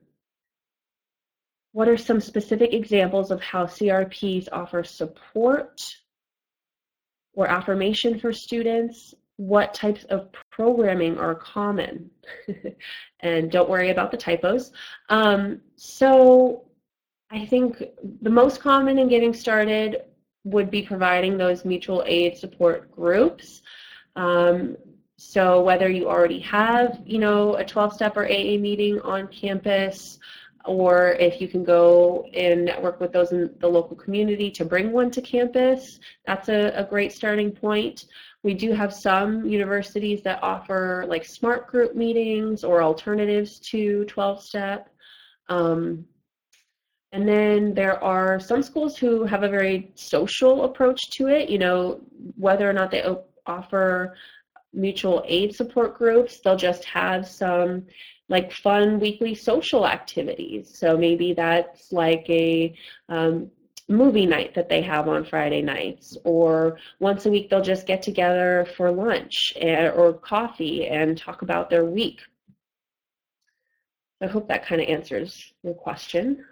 What 1.73 1.87
are 1.87 1.97
some 1.97 2.19
specific 2.19 2.73
examples 2.73 3.29
of 3.29 3.41
how 3.41 3.65
CRPs 3.65 4.47
offer 4.51 4.83
support 4.83 5.83
or 7.33 7.47
affirmation 7.47 8.19
for 8.19 8.33
students? 8.33 9.13
What 9.37 9.73
types 9.73 10.03
of 10.05 10.29
programming 10.51 11.17
are 11.17 11.35
common? 11.35 12.09
and 13.19 13.51
don't 13.51 13.69
worry 13.69 13.89
about 13.89 14.11
the 14.11 14.17
typos. 14.17 14.71
Um, 15.09 15.61
so 15.75 16.63
I 17.31 17.45
think 17.45 17.83
the 18.21 18.29
most 18.29 18.61
common 18.61 18.97
in 18.97 19.07
getting 19.07 19.33
started 19.33 20.03
would 20.43 20.69
be 20.69 20.83
providing 20.83 21.37
those 21.37 21.65
mutual 21.65 22.03
aid 22.05 22.37
support 22.37 22.91
groups. 22.91 23.61
Um, 24.15 24.77
so 25.17 25.61
whether 25.61 25.89
you 25.89 26.07
already 26.07 26.39
have, 26.41 27.01
you 27.05 27.19
know, 27.19 27.55
a 27.55 27.63
12-step 27.63 28.15
or 28.15 28.25
AA 28.25 28.57
meeting 28.57 28.99
on 29.01 29.27
campus, 29.27 30.19
or 30.65 31.11
if 31.13 31.39
you 31.39 31.47
can 31.47 31.63
go 31.63 32.25
and 32.33 32.65
network 32.65 32.99
with 32.99 33.11
those 33.11 33.31
in 33.31 33.49
the 33.59 33.67
local 33.67 33.95
community 33.95 34.51
to 34.51 34.65
bring 34.65 34.91
one 34.91 35.11
to 35.11 35.21
campus, 35.21 35.99
that's 36.25 36.49
a, 36.49 36.71
a 36.75 36.83
great 36.83 37.11
starting 37.11 37.51
point. 37.51 38.05
We 38.45 38.53
do 38.53 38.73
have 38.73 38.93
some 38.93 39.43
universities 39.47 40.21
that 40.21 40.37
offer 40.43 41.03
like 41.07 41.25
smart 41.25 41.65
group 41.65 41.95
meetings 41.95 42.63
or 42.63 42.83
alternatives 42.83 43.57
to 43.71 44.05
12-step. 44.07 44.87
Um, 45.49 46.05
and 47.11 47.27
then 47.27 47.73
there 47.73 48.01
are 48.03 48.39
some 48.39 48.61
schools 48.61 48.97
who 48.97 49.23
have 49.23 49.41
a 49.41 49.49
very 49.49 49.91
social 49.95 50.65
approach 50.65 51.09
to 51.13 51.27
it, 51.27 51.49
you 51.49 51.57
know, 51.57 52.01
whether 52.37 52.69
or 52.69 52.73
not 52.73 52.91
they 52.91 53.03
offer 53.47 54.15
mutual 54.73 55.23
aid 55.25 55.55
support 55.55 55.97
groups. 55.97 56.39
They'll 56.39 56.55
just 56.55 56.85
have 56.85 57.27
some 57.27 57.87
like 58.29 58.51
fun 58.51 58.99
weekly 58.99 59.33
social 59.33 59.87
activities. 59.87 60.77
So 60.77 60.95
maybe 60.95 61.33
that's 61.33 61.91
like 61.91 62.27
a 62.29 62.75
um, 63.09 63.49
movie 63.87 64.25
night 64.25 64.53
that 64.55 64.69
they 64.69 64.81
have 64.81 65.07
on 65.07 65.25
Friday 65.25 65.61
nights, 65.61 66.17
or 66.23 66.77
once 66.99 67.25
a 67.25 67.29
week 67.29 67.49
they'll 67.49 67.61
just 67.61 67.85
get 67.87 68.01
together 68.01 68.67
for 68.75 68.91
lunch 68.91 69.53
and, 69.61 69.93
or 69.93 70.13
coffee 70.13 70.87
and 70.87 71.17
talk 71.17 71.41
about 71.41 71.69
their 71.69 71.85
week. 71.85 72.21
I 74.21 74.27
hope 74.27 74.47
that 74.47 74.65
kind 74.65 74.81
of 74.81 74.87
answers 74.87 75.53
your 75.63 75.73
question. 75.73 76.45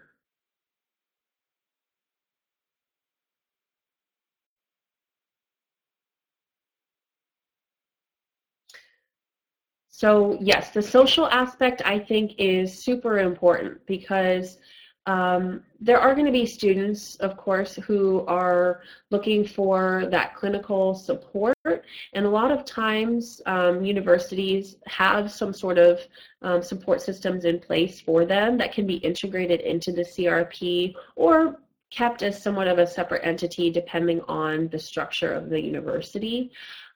So 9.89 10.37
yes, 10.41 10.71
the 10.71 10.81
social 10.81 11.27
aspect 11.27 11.81
I 11.85 11.97
think 11.99 12.33
is 12.37 12.83
super 12.83 13.19
important 13.19 13.85
because 13.85 14.57
um, 15.05 15.61
there 15.81 15.99
are 15.99 16.13
going 16.13 16.25
to 16.25 16.31
be 16.31 16.45
students, 16.45 17.15
of 17.17 17.35
course, 17.35 17.75
who 17.75 18.25
are 18.25 18.81
looking 19.09 19.45
for 19.45 20.07
that 20.11 20.35
clinical 20.35 20.95
support. 20.95 21.57
And 22.13 22.25
a 22.25 22.29
lot 22.29 22.51
of 22.51 22.63
times 22.63 23.41
um, 23.45 23.83
universities 23.83 24.77
have 24.87 25.31
some 25.31 25.53
sort 25.53 25.77
of 25.77 25.99
um, 26.41 26.61
support 26.61 27.01
systems 27.01 27.43
in 27.43 27.59
place 27.59 27.99
for 27.99 28.25
them 28.25 28.57
that 28.59 28.71
can 28.71 28.87
be 28.87 28.95
integrated 28.95 29.59
into 29.61 29.91
the 29.91 30.03
CRP 30.03 30.93
or 31.15 31.59
kept 31.89 32.23
as 32.23 32.41
somewhat 32.41 32.67
of 32.67 32.79
a 32.79 32.87
separate 32.87 33.25
entity 33.25 33.69
depending 33.69 34.21
on 34.21 34.67
the 34.69 34.79
structure 34.79 35.33
of 35.33 35.49
the 35.49 35.59
university. 35.59 36.51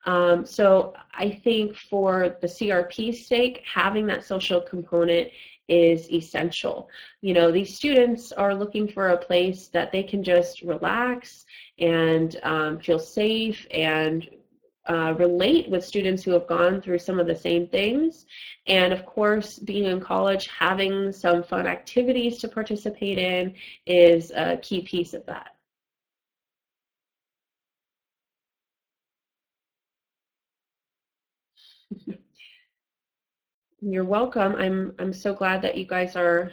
Um, 0.06 0.46
so 0.46 0.94
I 1.14 1.30
think 1.44 1.76
for 1.76 2.38
the 2.42 2.48
CRP's 2.48 3.28
sake, 3.28 3.62
having 3.72 4.08
that 4.08 4.24
social 4.24 4.62
component 4.62 5.30
is 5.68 6.10
essential. 6.12 6.90
You 7.22 7.34
know, 7.34 7.52
these 7.52 7.76
students 7.76 8.32
are 8.32 8.56
looking 8.56 8.88
for 8.88 9.10
a 9.10 9.18
place 9.18 9.68
that 9.70 9.92
they 9.92 10.04
can 10.04 10.24
just 10.24 10.62
relax 10.62 11.46
and 11.80 12.40
um, 12.44 12.80
feel 12.80 13.00
safe 13.00 13.68
and 13.72 14.28
uh, 14.88 15.14
relate 15.18 15.70
with 15.70 15.84
students 15.84 16.24
who 16.24 16.32
have 16.32 16.48
gone 16.48 16.82
through 16.82 17.00
some 17.00 17.20
of 17.20 17.28
the 17.28 17.36
same 17.36 17.68
things. 17.68 18.26
And 18.68 18.94
of 18.94 19.06
course, 19.06 19.60
being 19.60 19.84
in 19.84 20.00
college, 20.00 20.48
having 20.48 21.12
some 21.12 21.44
fun 21.44 21.68
activities 21.68 22.38
to 22.40 22.48
participate 22.48 23.18
in 23.18 23.54
is 23.86 24.32
a 24.32 24.58
key 24.58 24.82
piece 24.82 25.14
of 25.14 25.26
that. 25.26 25.57
You're 33.90 34.04
welcome. 34.04 34.54
I'm 34.56 34.94
I'm 35.00 35.14
so 35.14 35.34
glad 35.34 35.62
that 35.62 35.78
you 35.78 35.86
guys 35.86 36.18
are 36.18 36.52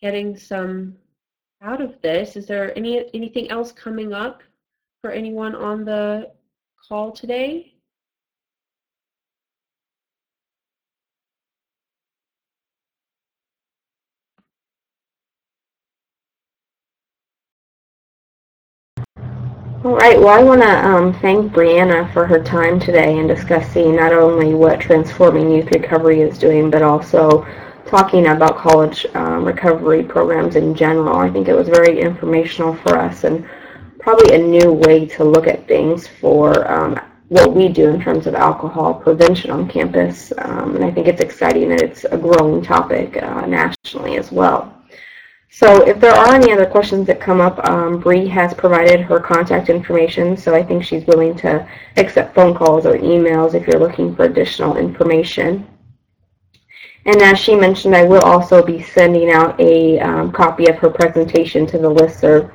getting 0.00 0.36
some 0.36 0.94
out 1.60 1.80
of 1.80 2.00
this. 2.02 2.36
Is 2.36 2.46
there 2.46 2.76
any 2.78 3.10
anything 3.12 3.50
else 3.50 3.72
coming 3.72 4.12
up 4.12 4.40
for 5.02 5.10
anyone 5.10 5.56
on 5.56 5.84
the 5.84 6.30
call 6.88 7.10
today? 7.10 7.73
All 19.84 19.94
right, 19.94 20.18
well, 20.18 20.30
I 20.30 20.42
want 20.42 20.62
to 20.62 20.88
um, 20.88 21.12
thank 21.20 21.52
Breanna 21.52 22.10
for 22.14 22.24
her 22.24 22.42
time 22.42 22.80
today 22.80 23.18
in 23.18 23.26
discussing 23.26 23.94
not 23.96 24.14
only 24.14 24.54
what 24.54 24.80
Transforming 24.80 25.50
Youth 25.50 25.70
Recovery 25.72 26.22
is 26.22 26.38
doing, 26.38 26.70
but 26.70 26.80
also 26.80 27.46
talking 27.84 28.28
about 28.28 28.56
college 28.56 29.04
um, 29.12 29.44
recovery 29.44 30.02
programs 30.02 30.56
in 30.56 30.74
general. 30.74 31.18
I 31.18 31.28
think 31.28 31.48
it 31.48 31.54
was 31.54 31.68
very 31.68 32.00
informational 32.00 32.74
for 32.76 32.96
us 32.96 33.24
and 33.24 33.46
probably 33.98 34.34
a 34.34 34.38
new 34.38 34.72
way 34.72 35.04
to 35.04 35.22
look 35.22 35.46
at 35.46 35.68
things 35.68 36.08
for 36.08 36.66
um, 36.72 36.98
what 37.28 37.54
we 37.54 37.68
do 37.68 37.90
in 37.90 38.00
terms 38.00 38.26
of 38.26 38.34
alcohol 38.34 38.94
prevention 38.94 39.50
on 39.50 39.68
campus. 39.68 40.32
Um, 40.38 40.76
and 40.76 40.84
I 40.86 40.90
think 40.90 41.08
it's 41.08 41.20
exciting 41.20 41.68
that 41.68 41.82
it's 41.82 42.04
a 42.04 42.16
growing 42.16 42.62
topic 42.62 43.22
uh, 43.22 43.44
nationally 43.44 44.16
as 44.16 44.32
well. 44.32 44.82
So 45.56 45.86
if 45.86 46.00
there 46.00 46.12
are 46.12 46.34
any 46.34 46.52
other 46.52 46.66
questions 46.66 47.06
that 47.06 47.20
come 47.20 47.40
up, 47.40 47.64
um, 47.68 48.00
Bree 48.00 48.26
has 48.26 48.52
provided 48.52 49.02
her 49.02 49.20
contact 49.20 49.68
information, 49.68 50.36
so 50.36 50.52
I 50.52 50.64
think 50.64 50.82
she's 50.82 51.06
willing 51.06 51.36
to 51.36 51.64
accept 51.96 52.34
phone 52.34 52.56
calls 52.56 52.86
or 52.86 52.98
emails 52.98 53.54
if 53.54 53.64
you're 53.64 53.78
looking 53.78 54.16
for 54.16 54.24
additional 54.24 54.76
information. 54.76 55.64
And 57.04 57.22
as 57.22 57.38
she 57.38 57.54
mentioned, 57.54 57.94
I 57.94 58.02
will 58.02 58.22
also 58.22 58.64
be 58.64 58.82
sending 58.82 59.30
out 59.30 59.58
a 59.60 60.00
um, 60.00 60.32
copy 60.32 60.66
of 60.66 60.76
her 60.78 60.90
presentation 60.90 61.66
to 61.66 61.78
the 61.78 61.88
listserv 61.88 62.50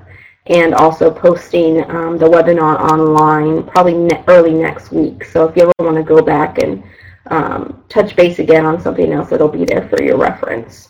and 0.47 0.74
also 0.74 1.10
posting 1.10 1.89
um, 1.89 2.18
the 2.18 2.26
webinar 2.26 2.82
online 2.82 3.64
probably 3.64 3.93
ne 3.93 4.22
early 4.28 4.54
next 4.54 4.91
week. 4.91 5.24
So 5.24 5.47
if 5.47 5.56
you 5.56 5.62
ever 5.62 5.72
want 5.80 5.95
to 5.95 6.04
go 6.04 6.22
back 6.22 6.62
and 6.62 6.84
um, 7.28 7.82
touch 7.88 8.18
base 8.18 8.39
again 8.39 8.66
on 8.66 8.82
something 8.82 9.14
else, 9.14 9.32
it'll 9.32 9.47
be 9.47 9.64
there 9.64 9.88
for 9.88 10.04
your 10.04 10.18
reference. 10.18 10.89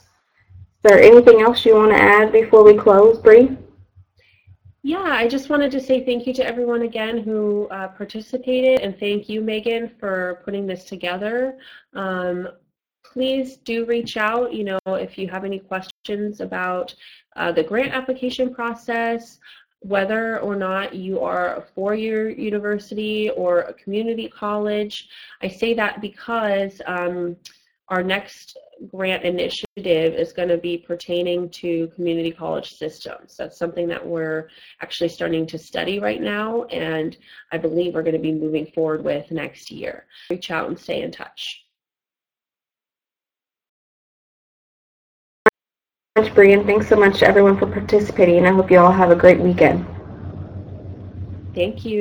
Is 0.82 0.92
there 0.92 1.02
anything 1.02 1.42
else 1.42 1.66
you 1.66 1.76
want 1.76 1.92
to 1.92 2.02
add 2.02 2.32
before 2.32 2.64
we 2.64 2.74
close, 2.74 3.20
Bree? 3.20 3.58
Yeah, 4.82 5.02
I 5.02 5.28
just 5.28 5.50
wanted 5.50 5.72
to 5.72 5.82
say 5.82 6.06
thank 6.06 6.26
you 6.26 6.34
to 6.36 6.46
everyone 6.46 6.84
again 6.84 7.18
who 7.18 7.68
uh, 7.68 7.90
participated, 7.90 8.80
and 8.80 8.98
thank 8.98 9.28
you, 9.28 9.42
Megan, 9.42 9.92
for 10.00 10.42
putting 10.46 10.66
this 10.66 10.86
together. 10.86 11.58
Um, 11.96 12.48
please 13.04 13.58
do 13.58 13.84
reach 13.84 14.16
out, 14.16 14.54
you 14.54 14.64
know, 14.64 14.80
if 14.88 15.18
you 15.18 15.28
have 15.28 15.44
any 15.44 15.60
questions 15.60 16.40
about 16.40 16.96
uh, 17.36 17.52
the 17.52 17.64
grant 17.64 17.92
application 17.92 18.56
process, 18.56 19.38
whether 19.82 20.40
or 20.40 20.56
not 20.56 20.96
you 20.96 21.20
are 21.20 21.58
a 21.58 21.62
four-year 21.76 22.30
university 22.30 23.32
or 23.32 23.64
a 23.64 23.74
community 23.74 24.30
college. 24.30 25.10
I 25.42 25.50
say 25.50 25.74
that 25.74 26.00
because 26.00 26.82
um, 26.86 27.36
our 27.90 28.02
next 28.02 28.58
grant 28.92 29.24
initiative 29.24 30.14
is 30.14 30.34
going 30.34 30.50
to 30.50 30.58
be 30.58 30.78
pertaining 30.78 31.50
to 31.50 31.88
community 31.96 32.32
college 32.32 32.74
systems. 32.74 33.36
That's 33.38 33.58
something 33.58 33.88
that 33.88 34.06
we're 34.06 34.50
actually 34.82 35.10
starting 35.10 35.46
to 35.48 35.58
study 35.58 36.00
right 36.00 36.22
now, 36.22 36.64
and 36.66 37.18
I 37.52 37.58
believe 37.58 37.94
we're 37.94 38.04
going 38.04 38.14
to 38.14 38.20
be 38.20 38.32
moving 38.32 38.66
forward 38.68 39.04
with 39.04 39.32
next 39.32 39.72
year. 39.72 40.06
Reach 40.30 40.52
out 40.52 40.68
and 40.68 40.80
stay 40.80 41.02
in 41.02 41.12
touch. 41.12 41.66
much, 46.20 46.34
Bree, 46.34 46.56
thanks 46.64 46.88
so 46.88 46.98
much 46.98 47.20
to 47.20 47.28
everyone 47.28 47.58
for 47.58 47.66
participating. 47.66 48.46
I 48.46 48.52
hope 48.52 48.70
you 48.70 48.80
all 48.80 48.92
have 48.92 49.12
a 49.12 49.16
great 49.16 49.40
weekend. 49.40 49.86
Thank 51.56 51.86
you. 51.86 51.98